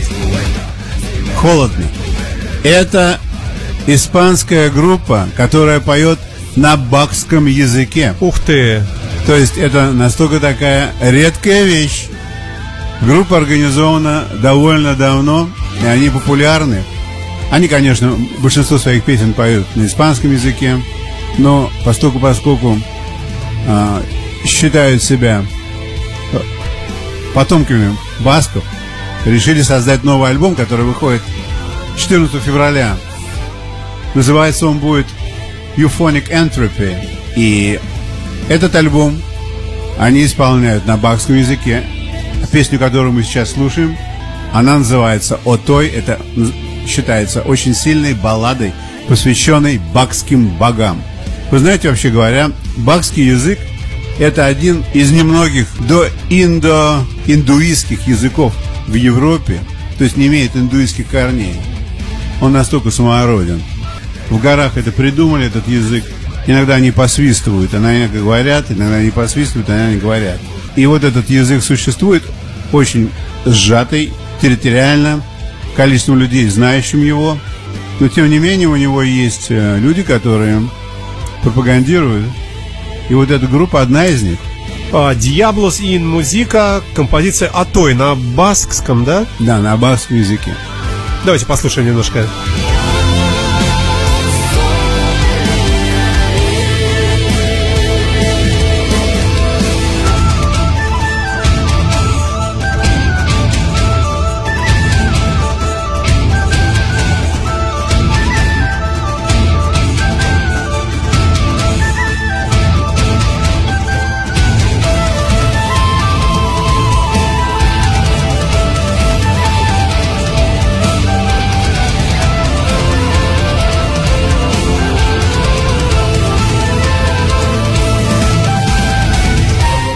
Холодно. 1.35 1.85
Это 2.63 3.19
испанская 3.87 4.69
группа, 4.69 5.27
которая 5.35 5.79
поет 5.79 6.19
на 6.55 6.77
бакском 6.77 7.47
языке. 7.47 8.13
Ух 8.19 8.39
ты. 8.39 8.83
То 9.25 9.35
есть 9.35 9.57
это 9.57 9.91
настолько 9.91 10.39
такая 10.39 10.91
редкая 11.01 11.63
вещь. 11.63 12.05
Группа 13.01 13.37
организована 13.37 14.25
довольно 14.39 14.93
давно, 14.93 15.49
и 15.81 15.85
они 15.87 16.09
популярны. 16.09 16.83
Они, 17.53 17.67
конечно, 17.67 18.17
большинство 18.39 18.79
своих 18.79 19.03
песен 19.03 19.33
поют 19.33 19.67
на 19.75 19.85
испанском 19.85 20.31
языке, 20.31 20.81
но 21.37 21.69
поскольку, 21.85 22.17
поскольку 22.17 22.79
а, 23.67 24.01
считают 24.43 25.03
себя 25.03 25.45
э, 26.31 26.39
потомками 27.35 27.95
басков, 28.21 28.63
решили 29.23 29.61
создать 29.61 30.03
новый 30.03 30.31
альбом, 30.31 30.55
который 30.55 30.83
выходит 30.83 31.21
14 31.95 32.41
февраля. 32.41 32.97
Называется 34.15 34.65
он 34.65 34.79
будет 34.79 35.05
Euphonic 35.77 36.31
Entropy. 36.31 36.95
И 37.35 37.79
этот 38.49 38.73
альбом 38.73 39.21
они 39.99 40.25
исполняют 40.25 40.87
на 40.87 40.97
бакском 40.97 41.35
языке. 41.35 41.83
Песню, 42.51 42.79
которую 42.79 43.13
мы 43.13 43.21
сейчас 43.21 43.51
слушаем, 43.51 43.95
она 44.53 44.77
называется 44.77 45.39
«О 45.45 45.57
той». 45.57 45.87
Это 45.87 46.19
считается 46.87 47.41
очень 47.41 47.73
сильной 47.73 48.13
балладой, 48.13 48.71
посвященной 49.07 49.81
бакским 49.93 50.47
богам. 50.57 51.01
Вы 51.51 51.59
знаете, 51.59 51.89
вообще 51.89 52.09
говоря, 52.09 52.51
бакский 52.77 53.25
язык– 53.25 53.59
это 54.19 54.45
один 54.45 54.83
из 54.93 55.11
немногих 55.11 55.67
до 55.87 56.07
индо 56.29 57.03
индуистских 57.25 58.07
языков 58.07 58.53
в 58.87 58.93
Европе, 58.93 59.59
то 59.97 60.03
есть 60.03 60.17
не 60.17 60.27
имеет 60.27 60.55
индуистских 60.55 61.07
корней. 61.09 61.55
Он 62.39 62.53
настолько 62.53 62.91
самороден. 62.91 63.61
В 64.29 64.39
горах 64.39 64.77
это 64.77 64.91
придумали, 64.91 65.47
этот 65.47 65.67
язык. 65.67 66.03
Иногда 66.45 66.75
они 66.75 66.91
посвистывают, 66.91 67.73
иногда 67.73 68.07
говорят, 68.07 68.65
иногда 68.69 68.97
они 68.97 69.09
посвистывают, 69.09 69.69
иногда 69.69 69.85
они 69.87 69.97
говорят. 69.97 70.39
И 70.75 70.85
вот 70.85 71.03
этот 71.03 71.29
язык 71.29 71.63
существует 71.63 72.23
очень 72.71 73.09
сжатый, 73.45 74.11
территориально, 74.43 75.23
количеством 75.73 76.19
людей, 76.19 76.49
знающим 76.49 77.01
его. 77.01 77.37
Но 78.01 78.09
тем 78.09 78.29
не 78.29 78.39
менее 78.39 78.67
у 78.67 78.75
него 78.75 79.01
есть 79.01 79.47
э, 79.49 79.79
люди, 79.79 80.03
которые 80.03 80.61
пропагандируют. 81.43 82.27
И 83.09 83.13
вот 83.13 83.31
эта 83.31 83.47
группа 83.47 83.81
одна 83.81 84.05
из 84.05 84.21
них. 84.21 84.37
А, 84.91 85.13
Diablos 85.13 85.79
in 85.79 86.03
Musica, 86.03 86.83
композиция 86.93 87.49
Атой 87.49 87.93
на 87.93 88.15
баскском, 88.15 89.05
да? 89.05 89.25
Да, 89.39 89.59
на 89.59 89.77
баскском 89.77 90.17
языке. 90.17 90.53
Давайте 91.23 91.45
послушаем 91.45 91.87
немножко. 91.87 92.27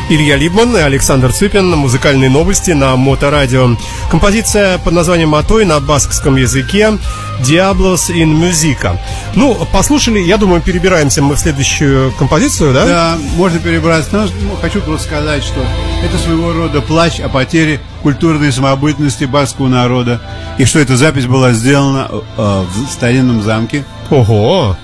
Илья 0.09 0.37
Либман 0.37 0.75
и 0.77 0.79
Александр 0.79 1.33
Цыпин. 1.33 1.69
Музыкальные 1.71 2.29
новости 2.29 2.71
на 2.71 2.95
Моторадио. 2.95 3.75
Композиция 4.09 4.77
под 4.77 4.93
названием 4.93 5.29
«Матой» 5.29 5.65
на 5.65 5.81
баскском 5.81 6.37
языке 6.37 6.97
«Diablos 7.41 8.09
in 8.09 8.33
Musica». 8.39 8.97
Ну, 9.35 9.53
послушали, 9.73 10.19
я 10.19 10.37
думаю, 10.37 10.61
перебираемся 10.61 11.21
мы 11.21 11.35
в 11.35 11.39
следующую 11.39 12.13
композицию, 12.13 12.73
да? 12.73 12.85
Да, 12.85 13.17
можно 13.35 13.59
перебраться. 13.59 14.09
Но 14.13 14.55
хочу 14.61 14.79
просто 14.79 15.07
сказать, 15.07 15.43
что 15.43 15.59
это 16.01 16.17
своего 16.17 16.53
рода 16.53 16.79
плач 16.79 17.19
о 17.19 17.27
потере 17.27 17.81
культурной 18.01 18.53
самобытности 18.53 19.25
баскского 19.25 19.67
народа. 19.67 20.21
И 20.57 20.63
что 20.63 20.79
эта 20.79 20.95
запись 20.95 21.25
была 21.25 21.51
сделана 21.51 22.07
э, 22.09 22.17
в 22.37 22.91
старинном 22.91 23.43
замке 23.43 23.83
Ого! 24.09 24.77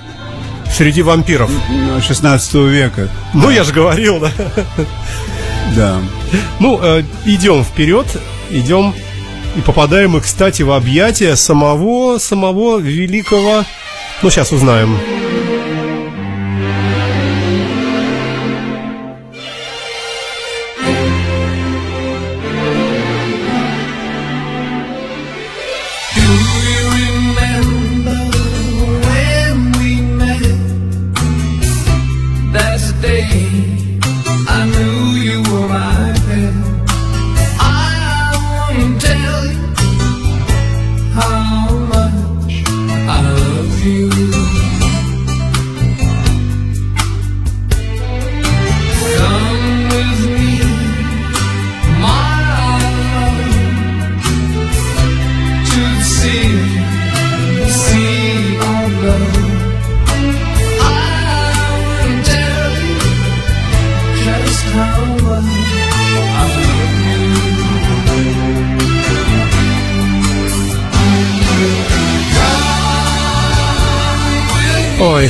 Среди 0.74 1.02
вампиров. 1.02 1.50
э, 1.70 2.00
16 2.00 2.54
века. 2.54 3.08
Ну, 3.32 3.48
я 3.50 3.62
же 3.62 3.72
говорил, 3.72 4.18
да. 4.18 4.30
Да. 5.76 6.00
Ну, 6.58 6.80
э, 6.82 7.04
идем 7.24 7.62
вперед, 7.64 8.06
идем 8.50 8.92
и 9.56 9.60
попадаем 9.60 10.10
мы, 10.10 10.20
кстати, 10.20 10.62
в 10.62 10.72
объятия 10.72 11.36
самого, 11.36 12.18
самого 12.18 12.78
великого... 12.78 13.64
Ну, 14.22 14.30
сейчас 14.30 14.50
узнаем. 14.50 14.98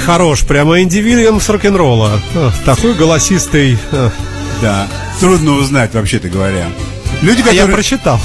Хорош, 0.04 0.40
прямо 0.42 0.82
Энди 0.82 0.98
Вильямс 0.98 1.48
рок-н-ролла. 1.48 2.20
Э, 2.34 2.50
Такой 2.64 2.94
голосистый. 2.94 3.78
э. 3.92 4.10
Да. 4.62 4.86
Трудно 5.20 5.52
узнать, 5.52 5.94
вообще-то 5.94 6.28
говоря. 6.28 6.66
Люди, 7.22 7.40
А 7.42 7.46
я 7.46 7.62
которые... 7.62 7.74
прочитал. 7.74 8.20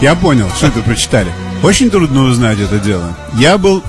Я 0.00 0.14
понял, 0.14 0.48
что 0.56 0.66
это 0.68 0.80
прочитали. 0.80 1.30
Очень 1.62 1.90
трудно 1.90 2.24
узнать 2.24 2.58
это 2.58 2.78
дело. 2.78 3.16
Я 3.34 3.56
был, 3.58 3.82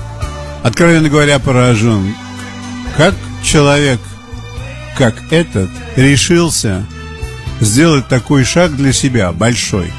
откровенно 0.62 1.08
говоря, 1.08 1.38
поражен. 1.38 2.14
Как 2.96 3.14
человек, 3.42 3.98
как 4.96 5.14
этот, 5.30 5.70
решился 5.96 6.86
сделать 7.60 8.06
такой 8.08 8.44
шаг 8.44 8.74
для 8.76 8.92
себя, 8.92 9.32
большой. 9.32 9.92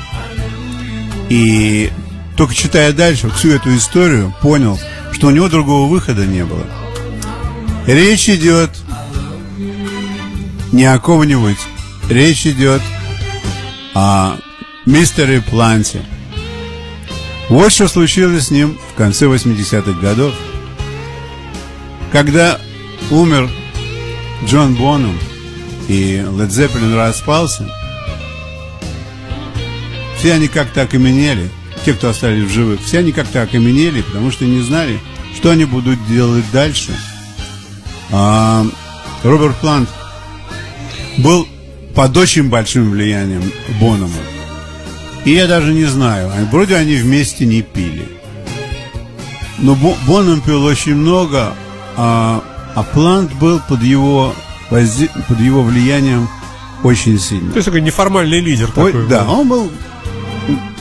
И 1.30 1.92
только 2.38 2.54
читая 2.54 2.94
дальше 2.94 3.30
всю 3.30 3.52
эту 3.52 3.76
историю, 3.76 4.34
понял, 4.42 4.80
что 5.12 5.28
у 5.28 5.32
него 5.32 5.48
другого 5.50 5.90
выхода 5.90 6.26
не 6.26 6.44
было. 6.46 6.66
Речь 7.88 8.30
идет 8.30 8.72
не 10.72 10.86
о 10.86 10.98
ком-нибудь. 10.98 11.58
Речь 12.10 12.48
идет 12.48 12.82
о 13.94 14.38
мистере 14.86 15.42
Планте. 15.42 16.02
Вот 17.48 17.72
что 17.72 17.88
случилось 17.88 18.48
с 18.48 18.52
ним 18.52 18.78
в 18.92 18.96
конце 18.96 19.26
80-х 19.26 20.00
годов. 20.02 20.34
Когда 22.12 22.60
умер 23.12 23.50
Джон 24.46 24.74
Боном 24.74 25.18
и 25.88 26.16
Led 26.16 26.50
Zeppelin 26.50 26.96
распался, 26.96 27.70
все 30.18 30.34
они 30.34 30.48
как-то 30.48 30.84
окаменели, 30.84 31.52
те, 31.86 31.94
кто 31.94 32.10
остались 32.10 32.50
в 32.50 32.54
живых, 32.54 32.82
все 32.82 33.00
они 33.00 33.12
как-то 33.12 33.44
окаменели, 33.44 34.02
потому 34.02 34.32
что 34.32 34.46
не 34.46 34.62
знали, 34.62 35.00
что 35.36 35.52
они 35.52 35.66
будут 35.66 36.04
делать 36.08 36.46
дальше. 36.52 36.98
А 38.12 38.66
Роберт 39.24 39.56
Плант 39.58 39.90
был 41.18 41.48
под 41.96 42.16
очень 42.18 42.50
большим 42.50 42.92
влиянием 42.92 43.44
Бонома. 43.80 44.12
И 45.24 45.32
я 45.32 45.48
даже 45.48 45.74
не 45.74 45.86
знаю, 45.86 46.30
а 46.30 46.46
вроде 46.52 46.76
они 46.76 46.96
вместе 46.96 47.46
не 47.46 47.62
пили. 47.62 48.08
Но 49.58 49.74
Бо- 49.76 49.98
Боном 50.06 50.42
пил 50.42 50.64
очень 50.66 50.96
много, 50.96 51.54
а, 51.98 52.44
а 52.76 52.84
Плант 52.84 53.34
был 53.34 53.60
под 53.68 53.82
его, 53.82 54.36
под 54.70 55.40
его 55.40 55.64
влиянием 55.64 56.28
очень 56.84 57.18
сильно. 57.20 57.52
То 57.52 57.58
есть 57.58 57.66
такой 57.66 57.82
неформальный 57.82 58.42
лидер 58.42 58.70
Ой, 58.76 58.92
такой. 58.92 59.08
да, 59.08 59.24
был. 59.24 59.32
он 59.40 59.48
был 59.48 59.72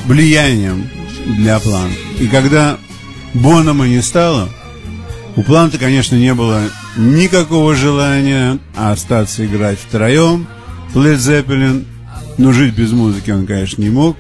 влиянием 0.07 0.89
для 1.25 1.59
Планта. 1.61 1.97
И 2.19 2.27
когда 2.27 2.77
Бонома 3.33 3.87
не 3.87 4.03
стало, 4.03 4.49
у 5.37 5.43
Планта, 5.43 5.79
конечно, 5.79 6.17
не 6.17 6.35
было 6.35 6.63
никакого 6.97 7.75
желания 7.75 8.59
остаться 8.77 9.45
играть 9.45 9.79
втроем. 9.79 10.47
Led 10.95 11.17
Zeppelin, 11.17 11.87
но 12.39 12.53
жить 12.53 12.75
без 12.75 12.93
музыки 12.93 13.31
он, 13.31 13.47
конечно, 13.47 13.83
не 13.83 13.91
мог. 13.91 14.17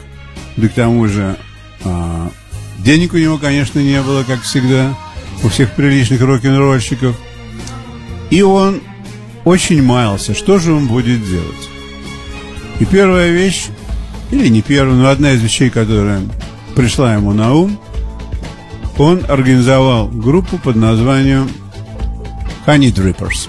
Да 0.56 0.68
к 0.68 0.72
тому 0.72 1.06
же 1.06 1.36
а, 1.84 2.30
денег 2.78 3.14
у 3.14 3.16
него, 3.16 3.38
конечно, 3.38 3.78
не 3.78 4.00
было, 4.02 4.24
как 4.24 4.42
всегда, 4.42 4.96
у 5.42 5.48
всех 5.48 5.72
приличных 5.72 6.20
рок-н-ролльщиков. 6.20 7.16
И 8.30 8.42
он 8.42 8.80
очень 9.44 9.82
маялся, 9.82 10.34
что 10.34 10.58
же 10.58 10.72
он 10.72 10.88
будет 10.88 11.24
делать. 11.24 11.68
И 12.80 12.84
первая 12.84 13.30
вещь, 13.30 13.66
или 14.30 14.48
не 14.48 14.62
первая, 14.62 14.96
но 14.96 15.08
одна 15.08 15.32
из 15.32 15.42
вещей, 15.42 15.70
которая 15.70 16.20
пришла 16.74 17.14
ему 17.14 17.32
на 17.32 17.54
ум, 17.54 17.78
он 18.96 19.22
организовал 19.28 20.08
группу 20.08 20.58
под 20.58 20.76
названием 20.76 21.48
Honey 22.66 22.92
Drippers. 22.92 23.48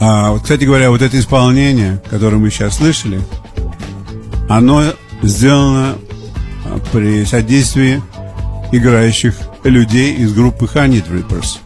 А, 0.00 0.32
вот, 0.32 0.42
кстати 0.42 0.64
говоря, 0.64 0.90
вот 0.90 1.02
это 1.02 1.18
исполнение, 1.18 2.02
которое 2.10 2.36
мы 2.36 2.50
сейчас 2.50 2.76
слышали, 2.76 3.20
оно 4.48 4.84
сделано 5.22 5.96
а, 6.64 6.78
при 6.92 7.24
содействии 7.24 8.02
играющих 8.72 9.36
людей 9.64 10.14
из 10.14 10.32
группы 10.32 10.66
Honey 10.66 11.04
Drippers. 11.04 11.58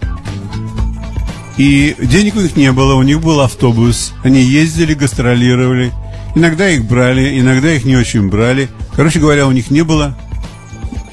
И 1.57 1.95
денег 2.01 2.37
у 2.37 2.41
них 2.41 2.57
не 2.57 2.73
было, 2.73 2.95
у 2.95 3.03
них 3.03 3.21
был 3.21 3.41
автобус. 3.41 4.15
Они 4.23 4.41
ездили, 4.41 4.95
гастролировали. 4.95 5.93
Иногда 6.35 6.71
их 6.71 6.87
брали, 6.87 7.39
иногда 7.39 7.73
их 7.73 7.85
не 7.85 7.97
очень 7.97 8.31
брали. 8.31 8.71
Короче 8.95 9.19
говоря, 9.19 9.47
у 9.47 9.53
них 9.53 9.71
не 9.71 9.83
было 9.83 10.17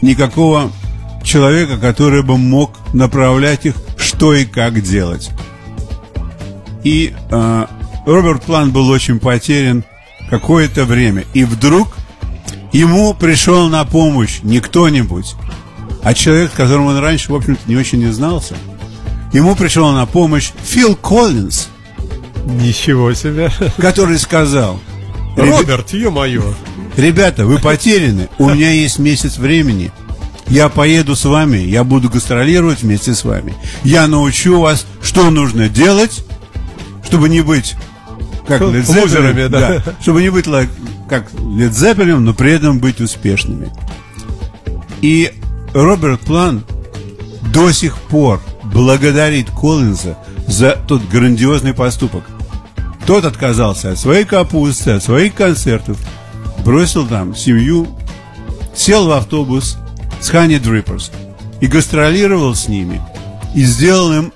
никакого 0.01 0.71
человека, 1.23 1.77
который 1.77 2.23
бы 2.23 2.37
мог 2.37 2.71
направлять 2.93 3.65
их, 3.65 3.75
что 4.17 4.33
и 4.33 4.45
как 4.45 4.81
делать. 4.81 5.29
И 6.83 7.13
э, 7.29 7.65
Роберт 8.07 8.41
План 8.43 8.71
был 8.71 8.89
очень 8.89 9.19
потерян 9.19 9.83
какое-то 10.31 10.85
время. 10.85 11.23
И 11.35 11.43
вдруг 11.43 11.95
ему 12.73 13.13
пришел 13.13 13.69
на 13.69 13.85
помощь 13.85 14.39
не 14.41 14.59
кто-нибудь, 14.59 15.35
а 16.01 16.15
человек, 16.15 16.51
с 16.51 16.55
которым 16.55 16.87
он 16.87 16.97
раньше, 16.97 17.31
в 17.31 17.35
общем-то, 17.35 17.61
не 17.67 17.75
очень 17.75 17.99
не 17.99 18.11
знался. 18.11 18.55
Ему 19.33 19.55
пришел 19.55 19.91
на 19.91 20.05
помощь 20.07 20.49
Фил 20.65 20.95
Коллинз, 20.95 21.67
Ничего 22.45 23.13
себе. 23.13 23.51
который 23.77 24.17
сказал, 24.17 24.79
«Ребя- 25.35 25.57
Роберт, 25.59 25.93
ё-моё. 25.93 26.55
Ребята, 26.95 27.45
вы 27.45 27.59
потеряны. 27.59 28.29
У 28.39 28.49
меня 28.49 28.71
есть 28.71 28.97
месяц 28.97 29.37
времени. 29.37 29.91
Я 30.47 30.69
поеду 30.69 31.15
с 31.15 31.25
вами, 31.25 31.57
я 31.57 31.83
буду 31.83 32.09
гастролировать 32.09 32.81
вместе 32.81 33.13
с 33.13 33.23
вами. 33.23 33.53
Я 33.83 34.07
научу 34.07 34.59
вас, 34.61 34.85
что 35.01 35.29
нужно 35.29 35.67
делать, 35.67 36.23
чтобы 37.03 37.29
не 37.29 37.41
быть 37.41 37.75
как 38.47 38.61
Zeppelin, 38.61 39.01
Лузерами, 39.01 39.47
да. 39.47 39.83
чтобы 40.01 40.21
не 40.21 40.29
быть 40.29 40.45
как 41.09 41.29
Zeppelin, 41.31 42.19
но 42.19 42.33
при 42.33 42.53
этом 42.53 42.79
быть 42.79 43.01
успешными. 43.01 43.71
И 45.01 45.33
Роберт 45.73 46.21
План 46.21 46.63
до 47.53 47.71
сих 47.71 47.97
пор 47.97 48.41
благодарит 48.63 49.49
Коллинза 49.51 50.17
за 50.47 50.77
тот 50.87 51.03
грандиозный 51.09 51.73
поступок. 51.73 52.23
Тот 53.05 53.25
отказался 53.25 53.91
от 53.91 53.99
своей 53.99 54.25
капусты, 54.25 54.91
от 54.91 55.03
своих 55.03 55.33
концертов, 55.33 55.97
бросил 56.65 57.05
там 57.05 57.35
семью, 57.35 57.87
сел 58.75 59.07
в 59.07 59.11
автобус 59.11 59.77
с 60.21 60.31
Honey 60.31 60.59
Drippers 60.59 61.11
и 61.61 61.67
гастролировал 61.67 62.55
с 62.55 62.67
ними. 62.67 63.01
И 63.55 63.63
сделал 63.63 64.13
им 64.13 64.33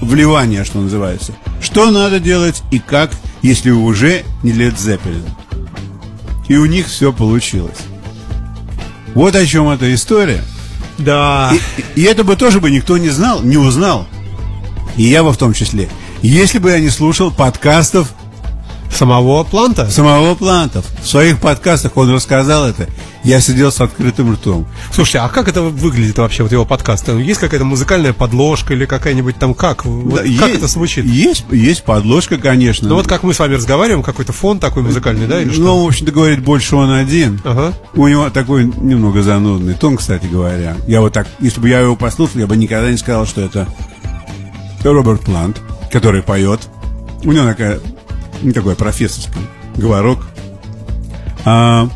вливание, 0.00 0.64
что 0.64 0.80
называется. 0.80 1.32
Что 1.60 1.90
надо 1.90 2.20
делать 2.20 2.62
и 2.70 2.78
как, 2.78 3.10
если 3.42 3.70
уже 3.70 4.24
не 4.42 4.52
Led 4.52 4.76
Zeppelin. 4.76 5.28
И 6.48 6.56
у 6.56 6.66
них 6.66 6.86
все 6.86 7.12
получилось. 7.12 7.78
Вот 9.14 9.34
о 9.34 9.44
чем 9.44 9.68
эта 9.68 9.92
история. 9.92 10.42
Да. 10.98 11.52
И, 11.94 12.00
и 12.00 12.04
это 12.04 12.24
бы 12.24 12.36
тоже 12.36 12.60
бы 12.60 12.70
никто 12.70 12.96
не 12.98 13.10
знал, 13.10 13.42
не 13.42 13.56
узнал. 13.56 14.06
И 14.96 15.04
я 15.04 15.22
во 15.22 15.32
в 15.32 15.36
том 15.36 15.52
числе. 15.52 15.88
Если 16.22 16.58
бы 16.58 16.70
я 16.70 16.80
не 16.80 16.90
слушал 16.90 17.30
подкастов 17.30 18.12
Самого 18.98 19.44
Планта? 19.44 19.88
самого 19.88 20.34
Плантов. 20.34 20.84
В 21.00 21.06
своих 21.06 21.38
подкастах 21.38 21.96
он 21.96 22.12
рассказал 22.12 22.66
это. 22.66 22.88
Я 23.22 23.40
сидел 23.40 23.70
с 23.70 23.80
открытым 23.80 24.32
ртом. 24.32 24.66
Слушайте, 24.92 25.20
а 25.20 25.28
как 25.28 25.46
это 25.46 25.62
выглядит 25.62 26.18
вообще, 26.18 26.42
вот 26.42 26.50
его 26.50 26.64
подкаст? 26.64 27.08
Есть 27.10 27.38
какая-то 27.38 27.64
музыкальная 27.64 28.12
подложка 28.12 28.74
или 28.74 28.86
какая-нибудь 28.86 29.36
там 29.36 29.54
как? 29.54 29.84
Вот 29.84 30.24
Да, 30.24 30.28
как 30.40 30.52
это 30.52 30.66
звучит? 30.66 31.04
Есть, 31.04 31.44
есть 31.52 31.84
подложка, 31.84 32.38
конечно. 32.38 32.88
Ну 32.88 32.96
вот 32.96 33.06
как 33.06 33.22
мы 33.22 33.34
с 33.34 33.38
вами 33.38 33.54
разговариваем, 33.54 34.02
какой-то 34.02 34.32
фон 34.32 34.58
такой 34.58 34.82
музыкальный, 34.82 35.28
да, 35.28 35.42
или 35.42 35.52
что? 35.52 35.60
Ну, 35.60 35.84
в 35.84 35.86
общем-то, 35.86 36.10
говорит, 36.10 36.42
больше 36.42 36.74
он 36.74 36.90
один. 36.90 37.40
Ага. 37.44 37.74
У 37.94 38.08
него 38.08 38.28
такой 38.30 38.64
немного 38.64 39.22
занудный 39.22 39.74
тон, 39.74 39.96
кстати 39.96 40.26
говоря. 40.26 40.76
Я 40.88 41.02
вот 41.02 41.12
так, 41.12 41.28
если 41.38 41.60
бы 41.60 41.68
я 41.68 41.78
его 41.78 41.94
послушал, 41.94 42.40
я 42.40 42.48
бы 42.48 42.56
никогда 42.56 42.90
не 42.90 42.96
сказал, 42.96 43.26
что 43.26 43.42
это 43.42 43.68
Роберт 44.82 45.20
Плант, 45.20 45.62
который 45.92 46.24
поет. 46.24 46.62
У 47.22 47.30
него 47.30 47.46
такая, 47.46 47.80
ну, 48.42 48.52
такой 48.52 48.74
профессорский 48.74 49.40
говорок. 49.76 50.26
А, 51.44 51.88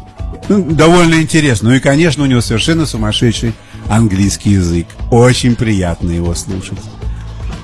ну, 0.49 0.65
довольно 0.65 1.21
интересно. 1.21 1.71
Ну 1.71 1.77
и, 1.77 1.81
конечно, 1.81 2.25
у 2.25 2.27
него 2.27 2.41
совершенно 2.41 2.87
сумасшедший 2.87 3.55
английский 3.89 4.51
язык. 4.51 4.87
Очень 5.11 5.55
приятно 5.57 6.11
его 6.11 6.35
слушать. 6.35 6.79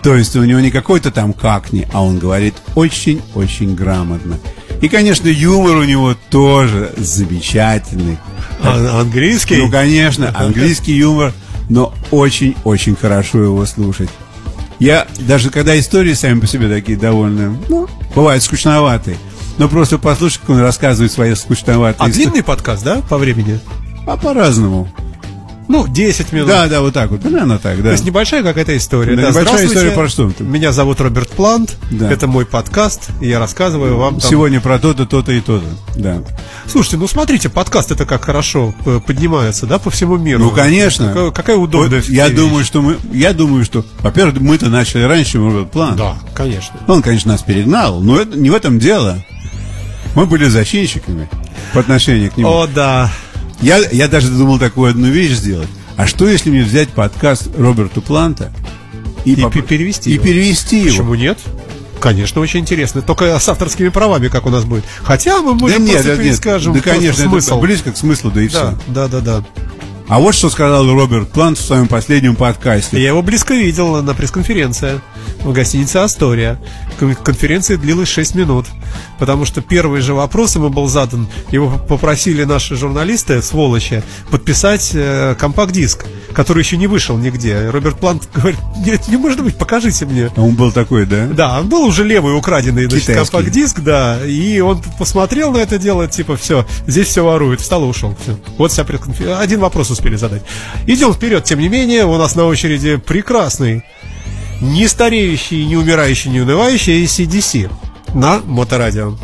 То 0.02 0.14
есть 0.14 0.36
у 0.36 0.44
него 0.44 0.60
не 0.60 0.70
какой-то 0.70 1.10
там 1.10 1.32
какни, 1.32 1.88
а 1.92 2.04
он 2.04 2.18
говорит 2.18 2.54
очень-очень 2.74 3.74
грамотно. 3.74 4.38
И, 4.80 4.88
конечно, 4.88 5.26
юмор 5.28 5.76
у 5.76 5.84
него 5.84 6.14
тоже 6.30 6.92
замечательный. 6.96 8.18
А- 8.62 9.00
английский? 9.00 9.56
Ну, 9.56 9.70
конечно, 9.70 10.32
английский 10.34 10.92
юмор, 10.92 11.32
но 11.68 11.92
очень-очень 12.10 12.96
хорошо 12.96 13.42
его 13.42 13.66
слушать. 13.66 14.08
Я 14.78 15.06
даже 15.20 15.50
когда 15.50 15.78
истории 15.78 16.14
сами 16.14 16.40
по 16.40 16.46
себе 16.46 16.68
такие 16.68 16.96
довольно, 16.98 17.56
ну, 17.68 17.88
бывают 18.14 18.42
скучноватые. 18.42 19.16
Но 19.58 19.68
просто 19.68 19.98
послушать, 19.98 20.40
как 20.40 20.50
он 20.50 20.60
рассказывает 20.60 21.10
свои 21.10 21.34
скучноватые 21.34 21.96
А 21.98 22.08
истории. 22.10 22.24
длинный 22.26 22.42
подкаст, 22.44 22.84
да, 22.84 23.02
по 23.08 23.18
времени? 23.18 23.58
А 24.06 24.16
по-разному. 24.16 24.88
Ну, 25.68 25.86
10 25.86 26.32
минут. 26.32 26.48
Да, 26.48 26.66
да, 26.66 26.80
вот 26.80 26.94
так 26.94 27.10
вот. 27.10 27.20
Примерно 27.20 27.58
так, 27.58 27.76
да. 27.78 27.82
То 27.84 27.90
есть 27.92 28.04
небольшая 28.04 28.42
какая-то 28.42 28.74
история. 28.76 29.16
Да, 29.16 29.22
Да, 29.24 29.28
небольшая 29.30 29.66
история 29.66 29.90
про 29.90 30.08
что? 30.08 30.32
Меня 30.40 30.72
зовут 30.72 31.00
Роберт 31.00 31.28
Плант. 31.30 31.76
Да. 31.90 32.10
Это 32.10 32.26
мой 32.26 32.46
подкаст. 32.46 33.10
И 33.20 33.28
я 33.28 33.38
рассказываю 33.38 33.96
вам 33.98 34.18
там- 34.18 34.30
Сегодня 34.30 34.60
про 34.62 34.78
то-то, 34.78 35.04
то-то 35.04 35.30
и 35.32 35.40
то-то. 35.40 35.66
Да. 35.94 36.22
Слушайте, 36.66 36.96
ну 36.96 37.06
смотрите, 37.06 37.48
подкаст 37.50 37.90
это 37.90 38.06
как 38.06 38.24
хорошо 38.24 38.74
э, 38.86 39.00
поднимается, 39.06 39.66
да, 39.66 39.78
по 39.78 39.90
всему 39.90 40.16
миру. 40.16 40.40
Ну, 40.44 40.50
конечно. 40.50 41.08
Какая, 41.08 41.30
какая 41.32 41.56
удобная 41.56 42.00
Вот 42.00 42.08
я 42.08 42.28
вещь. 42.28 42.36
думаю, 42.36 42.64
что 42.64 42.80
мы, 42.80 42.96
я 43.12 43.34
думаю, 43.34 43.64
что, 43.64 43.84
во-первых, 44.00 44.40
мы-то 44.40 44.70
начали 44.70 45.02
раньше, 45.02 45.32
чем 45.32 45.46
Роберт 45.46 45.70
План. 45.70 45.96
Да, 45.96 46.16
конечно. 46.34 46.76
Он, 46.86 47.02
конечно, 47.02 47.32
нас 47.32 47.42
перегнал, 47.42 48.00
но 48.00 48.18
это, 48.18 48.38
не 48.38 48.48
в 48.48 48.54
этом 48.54 48.78
дело. 48.78 49.22
Мы 50.14 50.24
были 50.24 50.46
зачинщиками 50.48 51.28
по 51.74 51.80
отношению 51.80 52.30
к 52.32 52.36
нему. 52.38 52.48
О, 52.48 52.66
да. 52.66 53.10
Я, 53.60 53.78
я 53.90 54.08
даже 54.08 54.28
думал 54.30 54.58
такую 54.58 54.90
одну 54.90 55.08
вещь 55.08 55.32
сделать. 55.32 55.68
А 55.96 56.06
что, 56.06 56.28
если 56.28 56.50
мне 56.50 56.62
взять 56.62 56.90
подкаст 56.90 57.48
Роберта 57.58 58.00
Планта 58.00 58.52
И 59.24 59.34
поп- 59.36 59.52
пе- 59.52 59.62
перевести 59.62 60.10
и 60.10 60.14
его. 60.14 60.24
перевести 60.24 60.78
его? 60.78 60.88
Почему 60.90 61.14
нет? 61.16 61.38
Конечно, 62.00 62.40
очень 62.40 62.60
интересно. 62.60 63.02
Только 63.02 63.36
с 63.36 63.48
авторскими 63.48 63.88
правами, 63.88 64.28
как 64.28 64.46
у 64.46 64.50
нас 64.50 64.64
будет. 64.64 64.84
Хотя 65.02 65.40
мы 65.42 65.54
Да 65.54 65.58
можем 65.58 65.82
нет, 65.84 65.94
просто 65.94 66.08
да, 66.10 66.14
нет. 66.16 66.24
перескажем 66.24 66.72
да, 66.74 66.78
просто 66.80 66.98
конечно, 67.00 67.24
смысл. 67.24 67.50
это 67.54 67.60
близко 67.60 67.92
к 67.92 67.96
смыслу, 67.96 68.30
да 68.30 68.42
и 68.42 68.48
Да, 68.48 68.50
все. 68.50 68.78
да, 68.92 69.08
да, 69.08 69.20
да. 69.20 69.44
А 70.06 70.20
вот 70.20 70.34
что 70.36 70.48
сказал 70.48 70.86
Роберт 70.90 71.30
Плант 71.32 71.58
в 71.58 71.60
своем 71.60 71.88
последнем 71.88 72.36
подкасте. 72.36 72.98
Я 73.02 73.08
его 73.08 73.20
близко 73.22 73.52
видел 73.54 74.00
на 74.02 74.14
пресс-конференции 74.14 75.00
в 75.42 75.52
гостинице 75.52 75.96
«Астория». 75.98 76.58
Кон- 77.00 77.14
Конференция 77.16 77.76
длилась 77.76 78.08
6 78.08 78.34
минут, 78.36 78.66
потому 79.18 79.44
что 79.44 79.60
первый 79.60 80.00
же 80.00 80.14
вопрос 80.14 80.54
ему 80.56 80.68
был 80.68 80.86
задан. 80.88 81.28
Его 81.50 81.78
попросили 81.78 82.44
наши 82.44 82.76
журналисты, 82.76 83.42
сволочи, 83.42 84.02
подписать 84.30 84.90
э, 84.94 85.34
компакт-диск, 85.38 86.06
который 86.32 86.62
еще 86.62 86.76
не 86.76 86.86
вышел 86.86 87.16
нигде. 87.18 87.70
Роберт 87.70 87.98
Плант 87.98 88.28
говорит, 88.34 88.58
нет, 88.84 89.08
не 89.08 89.16
может 89.16 89.42
быть, 89.42 89.56
покажите 89.56 90.06
мне. 90.06 90.30
А 90.36 90.40
Он 90.40 90.54
был 90.54 90.72
такой, 90.72 91.06
да? 91.06 91.26
Да, 91.26 91.60
он 91.60 91.68
был 91.68 91.84
уже 91.84 92.04
левый 92.04 92.36
украденный 92.36 92.88
значит, 92.88 93.14
компакт-диск, 93.14 93.80
да, 93.80 94.24
и 94.24 94.60
он 94.60 94.82
посмотрел 94.98 95.52
на 95.52 95.58
это 95.58 95.78
дело, 95.78 96.06
типа, 96.06 96.36
все, 96.36 96.66
здесь 96.86 97.08
все 97.08 97.24
ворует, 97.24 97.60
встал 97.60 97.84
и 97.84 97.86
ушел. 97.86 98.16
Всё. 98.22 98.38
Вот 98.56 98.72
вся 98.72 98.84
пресс-конфер- 98.84 99.38
Один 99.38 99.60
вопрос 99.60 99.90
успели 99.90 100.16
задать. 100.16 100.42
Идем 100.86 101.12
вперед, 101.12 101.44
тем 101.44 101.60
не 101.60 101.68
менее, 101.68 102.04
у 102.06 102.16
нас 102.16 102.34
на 102.34 102.44
очереди 102.44 102.96
прекрасный, 102.96 103.82
не 104.60 104.88
стареющий, 104.88 105.64
не 105.66 105.76
умирающий, 105.76 106.30
не 106.30 106.40
унывающий 106.40 107.04
ACDC 107.04 107.70
на 108.14 108.40
Моторадио. 108.46 109.14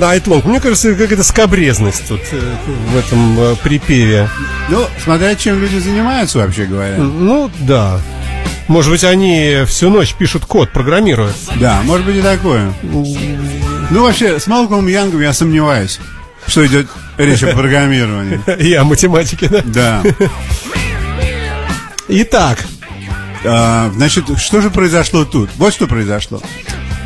Night. 0.00 0.46
Мне 0.48 0.60
кажется, 0.60 0.94
какая-то 0.94 1.22
скобрезность 1.24 2.08
тут 2.08 2.20
э, 2.32 2.56
в 2.92 2.96
этом 2.96 3.38
э, 3.38 3.54
припеве. 3.62 4.28
Ну, 4.68 4.86
смотря 5.02 5.34
чем 5.34 5.60
люди 5.60 5.78
занимаются, 5.78 6.38
вообще 6.38 6.64
говоря. 6.64 6.96
Ну, 6.98 7.50
да. 7.60 8.00
Может 8.68 8.92
быть, 8.92 9.04
они 9.04 9.62
всю 9.66 9.90
ночь 9.90 10.14
пишут 10.14 10.44
код, 10.46 10.70
программируют. 10.72 11.34
Да, 11.56 11.80
может 11.84 12.06
быть 12.06 12.16
и 12.16 12.22
такое. 12.22 12.72
Ну, 12.82 14.02
вообще, 14.04 14.38
с 14.38 14.46
Малкомом 14.46 14.86
Янгом 14.86 15.20
я 15.20 15.32
сомневаюсь, 15.32 15.98
что 16.46 16.64
идет 16.66 16.86
речь 17.18 17.42
о 17.42 17.48
программировании. 17.54 18.40
И 18.60 18.72
о 18.74 18.84
математике, 18.84 19.48
да? 19.48 19.62
Да. 19.64 20.02
Итак, 22.08 22.64
А, 23.44 23.90
значит, 23.94 24.24
что 24.38 24.60
же 24.60 24.70
произошло 24.70 25.24
тут? 25.24 25.50
Вот 25.56 25.72
что 25.72 25.86
произошло. 25.86 26.40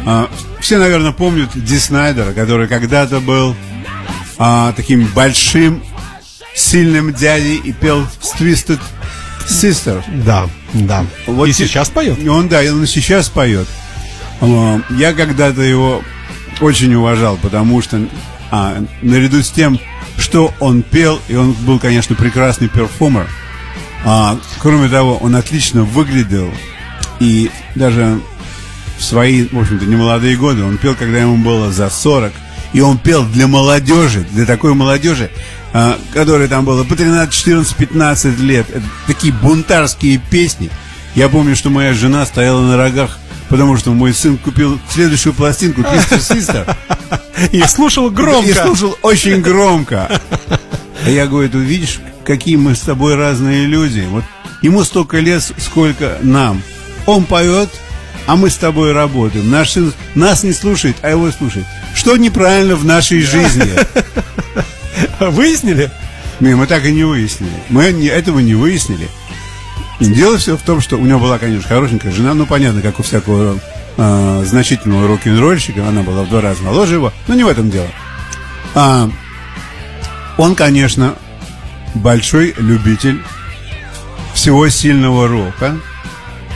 А, 0.07 0.29
все, 0.65 0.79
наверное, 0.79 1.13
помнят 1.13 1.51
Ди 1.55 1.79
Снайдера, 1.79 2.33
который 2.33 2.69
когда-то 2.69 3.21
был 3.21 3.55
а, 4.39 4.73
таким 4.73 5.05
большим, 5.09 5.83
сильным 6.55 7.13
дядей 7.13 7.57
и 7.57 7.73
пел 7.73 8.07
с 8.23 8.33
Twisted 8.41 8.81
Sister. 9.47 10.03
да, 10.25 10.49
да. 10.73 11.05
Вот 11.27 11.45
и 11.49 11.53
те- 11.53 11.67
сейчас 11.67 11.91
поет. 11.91 12.19
Он, 12.27 12.49
да, 12.49 12.61
он 12.61 12.83
и 12.83 12.87
сейчас 12.87 13.29
поет. 13.29 13.69
Я 14.41 15.13
когда-то 15.13 15.61
его 15.61 16.03
очень 16.63 16.95
уважал, 16.95 17.37
потому 17.37 17.83
что 17.83 18.01
а, 18.51 18.83
наряду 19.03 19.43
с 19.43 19.51
тем, 19.51 19.79
что 20.17 20.51
он 20.61 20.81
пел, 20.83 21.21
и 21.29 21.35
он 21.37 21.53
был, 21.53 21.79
конечно, 21.79 22.17
прекрасный 22.17 22.69
перформер, 22.69 23.29
А, 24.07 24.39
кроме 24.61 24.89
того, 24.89 25.19
он 25.19 25.37
отлично 25.37 25.83
выглядел. 25.83 26.51
И 27.21 27.51
даже 27.75 28.19
в 28.99 29.05
свои, 29.05 29.47
в 29.47 29.59
общем-то, 29.59 29.87
немолодые 29.87 30.37
годы 30.37 30.63
он 30.65 30.79
пел, 30.79 30.95
когда 30.95 31.19
ему 31.19 31.37
было 31.37 31.73
за 31.73 31.91
40. 31.91 32.33
И 32.73 32.81
он 32.81 32.99
пел 32.99 33.25
для 33.25 33.47
молодежи, 33.47 34.27
для 34.33 34.47
такой 34.47 34.75
молодежи, 34.75 35.31
а, 35.73 35.97
которой 36.13 36.49
там 36.49 36.65
было 36.65 36.83
по 36.83 36.97
13, 36.97 37.33
14, 37.33 37.77
15 37.77 38.39
лет. 38.41 38.67
Это 38.71 38.85
такие 39.07 39.33
бунтарские 39.33 40.19
песни. 40.19 40.71
Я 41.15 41.29
помню, 41.29 41.55
что 41.55 41.71
моя 41.71 41.95
жена 41.95 42.27
стояла 42.27 42.63
на 42.63 42.77
рогах, 42.77 43.19
потому 43.49 43.77
что 43.77 43.93
мой 43.93 44.13
сын 44.13 44.37
купил 44.37 44.81
следующую 44.91 45.35
пластинку 45.35 45.83
Twister 45.83 46.19
Sister. 46.19 46.77
И 47.53 47.63
слушал 47.63 48.11
громко. 48.11 48.49
И 48.49 48.53
слушал 48.53 48.99
очень 49.03 49.41
громко. 49.41 50.21
А 51.05 51.11
я 51.11 51.27
говорю, 51.27 51.51
ты 51.51 51.59
видишь, 51.59 52.01
какие 52.25 52.57
мы 52.57 52.75
с 52.75 52.81
тобой 52.81 53.15
разные 53.15 53.67
люди. 53.67 54.05
Вот 54.09 54.25
ему 54.63 54.83
столько 54.83 55.19
лет, 55.19 55.43
сколько 55.59 56.19
нам. 56.23 56.63
Он 57.07 57.25
поет, 57.25 57.71
а 58.27 58.37
мы 58.37 58.51
с 58.51 58.57
тобой 58.57 58.93
работаем. 58.93 59.51
Наш 59.51 59.73
сын 59.73 59.93
нас 60.15 60.43
не 60.43 60.53
слушает, 60.53 60.97
а 61.03 61.11
его 61.11 61.31
слушает. 61.31 61.67
Что 61.95 62.17
неправильно 62.17 62.77
в 62.77 62.85
нашей 62.85 63.21
жизни? 63.21 63.71
Выяснили? 65.21 65.91
Не, 66.41 66.55
мы 66.55 66.67
так 66.67 66.85
и 66.85 66.93
не 66.93 67.05
выяснили. 67.05 67.53
Мы 67.69 67.93
не- 67.93 68.07
этого 68.09 68.41
не 68.41 68.55
выяснили. 68.55 69.09
Дело 70.01 70.39
все 70.39 70.57
в 70.57 70.63
том, 70.63 70.81
что 70.81 70.97
у 70.97 71.05
него 71.05 71.21
была, 71.21 71.39
конечно, 71.39 71.69
хорошенькая 71.69 72.13
жена, 72.13 72.35
ну, 72.35 72.47
понятно, 72.47 72.83
как 72.83 72.99
у 72.99 73.03
всякого 73.03 73.59
э, 73.97 74.43
значительного 74.45 75.07
рок-н-ролльщика, 75.07 75.87
она 75.87 76.03
была 76.03 76.23
в 76.25 76.29
два 76.29 76.41
раза 76.41 76.63
моложе 76.63 76.95
его, 76.95 77.13
но 77.29 77.35
не 77.35 77.45
в 77.45 77.49
этом 77.49 77.71
дело. 77.71 77.87
А, 78.75 79.09
он, 80.37 80.57
конечно, 80.57 81.15
большой 81.95 82.55
любитель 82.59 83.23
всего 84.35 84.69
сильного 84.69 85.29
рока, 85.29 85.79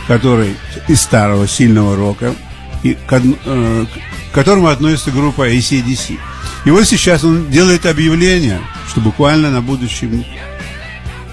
который 0.08 0.56
из 0.88 1.00
старого 1.00 1.46
сильного 1.46 1.94
рока, 1.94 2.34
и 2.82 2.94
к, 2.94 3.22
э, 3.44 3.86
к 4.32 4.34
которому 4.34 4.68
относится 4.68 5.10
группа 5.10 5.48
ACDC. 5.48 6.18
И 6.64 6.70
вот 6.70 6.86
сейчас 6.86 7.22
он 7.22 7.50
делает 7.50 7.86
объявление, 7.86 8.60
что 8.88 9.00
буквально 9.00 9.50
на 9.50 9.60
будущий 9.60 10.26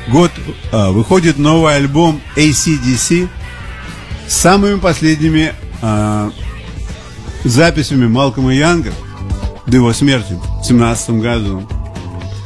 год 0.08 0.32
а, 0.72 0.92
выходит 0.92 1.38
новый 1.38 1.76
альбом 1.76 2.22
ACDC 2.36 3.28
с 4.28 4.34
самыми 4.34 4.80
последними 4.80 5.54
а, 5.82 6.32
записями 7.44 8.08
Малкома 8.08 8.54
Янга 8.54 8.94
до 9.68 9.78
его 9.78 9.94
смерти 9.94 10.38
в 10.62 10.64
17 10.64 11.10
году. 11.22 11.68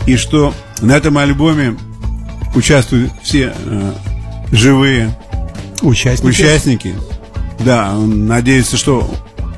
И 0.07 0.15
что 0.15 0.53
на 0.81 0.93
этом 0.93 1.17
альбоме 1.17 1.77
участвуют 2.55 3.11
все 3.21 3.53
а, 3.55 3.95
живые 4.51 5.15
Участники. 5.81 6.29
участники. 6.29 6.95
Да, 7.59 7.93
он 7.95 8.25
надеется, 8.27 8.77
что 8.77 9.09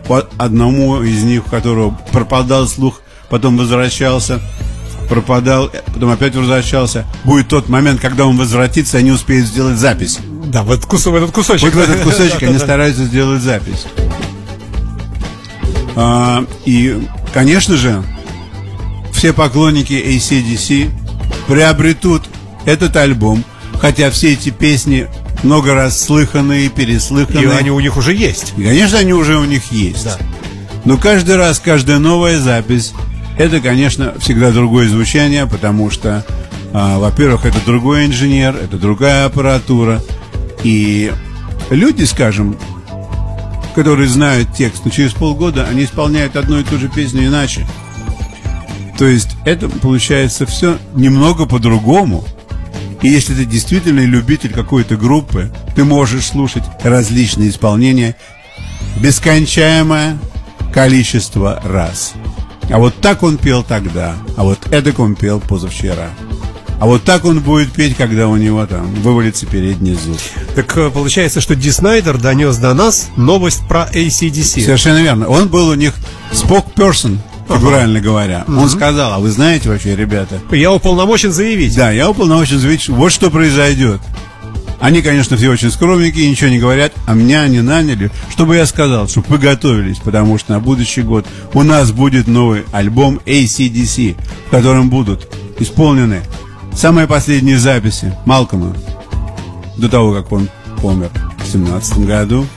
по 0.07 0.27
одному 0.37 1.01
из 1.01 1.23
них, 1.23 1.45
у 1.47 1.49
которого 1.49 1.97
пропадал 2.11 2.67
слух, 2.67 3.01
потом 3.29 3.57
возвращался, 3.57 4.39
пропадал, 5.07 5.69
потом 5.93 6.09
опять 6.09 6.35
возвращался. 6.35 7.05
Будет 7.23 7.47
тот 7.49 7.69
момент, 7.69 8.01
когда 8.01 8.25
он 8.25 8.37
возвратится, 8.37 8.97
они 8.97 9.11
успеют 9.11 9.47
сделать 9.47 9.77
запись. 9.77 10.19
Да, 10.45 10.63
в 10.63 10.71
этот, 10.71 10.85
кус- 10.85 11.05
в 11.09 11.15
этот 11.15 11.31
кусочек. 11.31 11.73
Вот 11.73 11.85
в 11.85 11.89
этот 11.89 12.01
кусочек 12.03 12.43
они 12.43 12.57
стараются 12.57 13.05
сделать 13.05 13.41
запись. 13.41 13.85
А, 15.95 16.45
и, 16.65 17.07
конечно 17.33 17.75
же, 17.77 18.03
все 19.13 19.33
поклонники 19.33 19.93
ACDC 19.93 20.89
приобретут 21.47 22.23
этот 22.65 22.95
альбом, 22.95 23.43
хотя 23.79 24.09
все 24.11 24.33
эти 24.33 24.49
песни 24.49 25.07
много 25.43 25.73
раз 25.73 25.99
слыханные, 25.99 26.65
И 26.65 26.69
переслыханные. 26.69 27.51
они 27.57 27.71
у 27.71 27.79
них 27.79 27.97
уже 27.97 28.13
есть. 28.13 28.53
И, 28.57 28.63
конечно, 28.63 28.99
они 28.99 29.13
уже 29.13 29.37
у 29.37 29.43
них 29.45 29.71
есть. 29.71 30.03
Да. 30.05 30.17
Но 30.85 30.97
каждый 30.97 31.35
раз, 31.35 31.59
каждая 31.59 31.99
новая 31.99 32.39
запись, 32.39 32.93
это, 33.37 33.59
конечно, 33.59 34.13
всегда 34.19 34.51
другое 34.51 34.87
звучание, 34.89 35.45
потому 35.47 35.89
что, 35.89 36.25
а, 36.73 36.99
во-первых, 36.99 37.45
это 37.45 37.59
другой 37.65 38.05
инженер, 38.05 38.55
это 38.55 38.77
другая 38.77 39.25
аппаратура. 39.25 40.01
И 40.63 41.11
люди, 41.69 42.03
скажем, 42.03 42.57
которые 43.75 44.09
знают 44.09 44.53
текст, 44.53 44.83
но 44.85 44.91
через 44.91 45.13
полгода 45.13 45.65
они 45.69 45.85
исполняют 45.85 46.35
одну 46.35 46.59
и 46.59 46.63
ту 46.63 46.77
же 46.77 46.87
песню 46.89 47.27
иначе. 47.27 47.65
То 48.97 49.07
есть 49.07 49.29
это 49.45 49.69
получается 49.69 50.45
все 50.45 50.77
немного 50.93 51.45
по-другому. 51.45 52.23
И 53.01 53.07
если 53.07 53.33
ты 53.33 53.45
действительно 53.45 54.01
любитель 54.01 54.53
какой-то 54.53 54.95
группы, 54.95 55.51
ты 55.75 55.83
можешь 55.83 56.27
слушать 56.27 56.63
различные 56.83 57.49
исполнения 57.49 58.15
бескончаемое 58.97 60.17
количество 60.73 61.61
раз. 61.63 62.13
А 62.69 62.77
вот 62.77 62.95
так 63.01 63.23
он 63.23 63.37
пел 63.37 63.63
тогда, 63.63 64.15
а 64.37 64.43
вот 64.43 64.59
эдак 64.71 64.99
он 64.99 65.15
пел 65.15 65.39
позавчера. 65.39 66.09
А 66.79 66.87
вот 66.87 67.03
так 67.03 67.25
он 67.25 67.41
будет 67.41 67.71
петь, 67.71 67.95
когда 67.95 68.27
у 68.27 68.37
него 68.37 68.65
там 68.65 68.91
вывалится 68.95 69.45
передний 69.45 69.93
зуб. 69.93 70.17
Так 70.55 70.75
э, 70.77 70.89
получается, 70.89 71.39
что 71.39 71.55
Ди 71.55 71.69
Снайдер 71.69 72.17
донес 72.17 72.57
до 72.57 72.73
нас 72.73 73.09
новость 73.17 73.67
про 73.67 73.87
ACDC. 73.93 74.63
Совершенно 74.63 74.99
верно. 74.99 75.27
Он 75.27 75.47
был 75.47 75.67
у 75.67 75.75
них 75.75 75.93
спокперсон, 76.31 77.19
фигурально 77.57 77.99
говоря. 77.99 78.45
Он 78.47 78.69
сказал, 78.69 79.13
а 79.13 79.19
вы 79.19 79.31
знаете 79.31 79.69
вообще, 79.69 79.95
ребята, 79.95 80.39
Я 80.51 80.71
уполномочен 80.71 81.31
заявить. 81.31 81.75
Да, 81.75 81.91
я 81.91 82.09
уполномочен 82.09 82.59
заявить, 82.59 82.87
вот 82.89 83.11
что 83.11 83.29
произойдет. 83.29 84.01
Они, 84.79 85.03
конечно, 85.03 85.37
все 85.37 85.49
очень 85.49 85.69
скромненькие, 85.69 86.29
ничего 86.29 86.49
не 86.49 86.57
говорят, 86.57 86.91
а 87.05 87.13
меня 87.13 87.41
они 87.41 87.61
наняли, 87.61 88.09
чтобы 88.31 88.55
я 88.55 88.65
сказал, 88.65 89.07
чтобы 89.07 89.27
вы 89.29 89.37
готовились, 89.37 89.97
потому 89.97 90.39
что 90.39 90.53
на 90.53 90.59
будущий 90.59 91.03
год 91.03 91.27
у 91.53 91.61
нас 91.61 91.91
будет 91.91 92.27
новый 92.27 92.63
альбом 92.71 93.19
ACDC, 93.27 94.15
в 94.47 94.49
котором 94.49 94.89
будут 94.89 95.29
исполнены 95.59 96.21
самые 96.73 97.05
последние 97.05 97.59
записи 97.59 98.17
Малкома 98.25 98.75
до 99.77 99.87
того, 99.87 100.13
как 100.13 100.31
он 100.31 100.49
помер 100.81 101.11
в 101.37 101.51
17 101.51 101.99
году. 101.99 102.47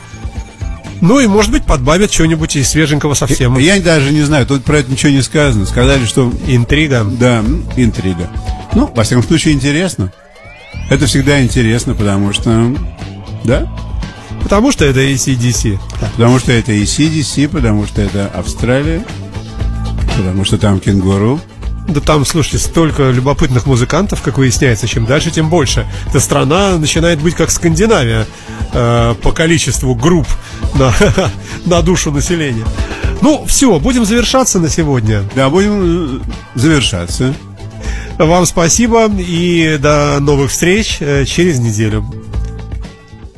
Ну 1.04 1.20
и, 1.20 1.26
может 1.26 1.52
быть, 1.52 1.66
подбавят 1.66 2.10
что-нибудь 2.10 2.56
из 2.56 2.70
свеженького 2.70 3.12
совсем. 3.12 3.58
Я 3.58 3.78
даже 3.78 4.10
не 4.10 4.22
знаю, 4.22 4.46
тут 4.46 4.64
про 4.64 4.78
это 4.78 4.90
ничего 4.90 5.12
не 5.12 5.20
сказано. 5.20 5.66
Сказали, 5.66 6.06
что 6.06 6.32
Интрига. 6.46 7.04
Да, 7.04 7.44
интрига. 7.76 8.30
Ну, 8.74 8.86
во 8.86 9.02
всяком 9.02 9.22
случае, 9.22 9.52
интересно. 9.52 10.10
Это 10.88 11.04
всегда 11.04 11.42
интересно, 11.42 11.94
потому 11.94 12.32
что... 12.32 12.74
Да? 13.44 13.70
Потому 14.42 14.72
что 14.72 14.86
это 14.86 15.00
ACDC. 15.00 15.78
Потому 16.16 16.38
что 16.38 16.52
это 16.52 16.72
и 16.72 16.84
CDC, 16.84 17.48
потому 17.48 17.86
что 17.86 18.00
это 18.00 18.28
Австралия, 18.28 19.04
потому 20.16 20.46
что 20.46 20.56
там 20.56 20.80
кенгуру. 20.80 21.38
Да 21.86 22.00
там, 22.00 22.24
слушайте, 22.24 22.58
столько 22.58 23.10
любопытных 23.10 23.66
музыкантов, 23.66 24.22
как 24.22 24.38
выясняется, 24.38 24.88
чем 24.88 25.04
дальше, 25.04 25.30
тем 25.30 25.50
больше. 25.50 25.86
Эта 26.08 26.18
страна 26.18 26.78
начинает 26.78 27.20
быть 27.20 27.34
как 27.34 27.50
Скандинавия 27.50 28.26
э, 28.72 29.14
по 29.22 29.32
количеству 29.32 29.94
групп 29.94 30.26
на, 30.74 30.94
на 31.66 31.82
душу 31.82 32.10
населения. 32.10 32.66
Ну, 33.20 33.44
все, 33.46 33.78
будем 33.78 34.04
завершаться 34.04 34.58
на 34.58 34.68
сегодня. 34.68 35.22
Да, 35.34 35.48
будем 35.50 36.18
э, 36.18 36.20
завершаться. 36.54 37.34
Вам 38.18 38.46
спасибо 38.46 39.08
и 39.08 39.78
до 39.78 40.18
новых 40.20 40.50
встреч 40.50 40.98
э, 41.00 41.24
через 41.24 41.58
неделю. 41.58 42.04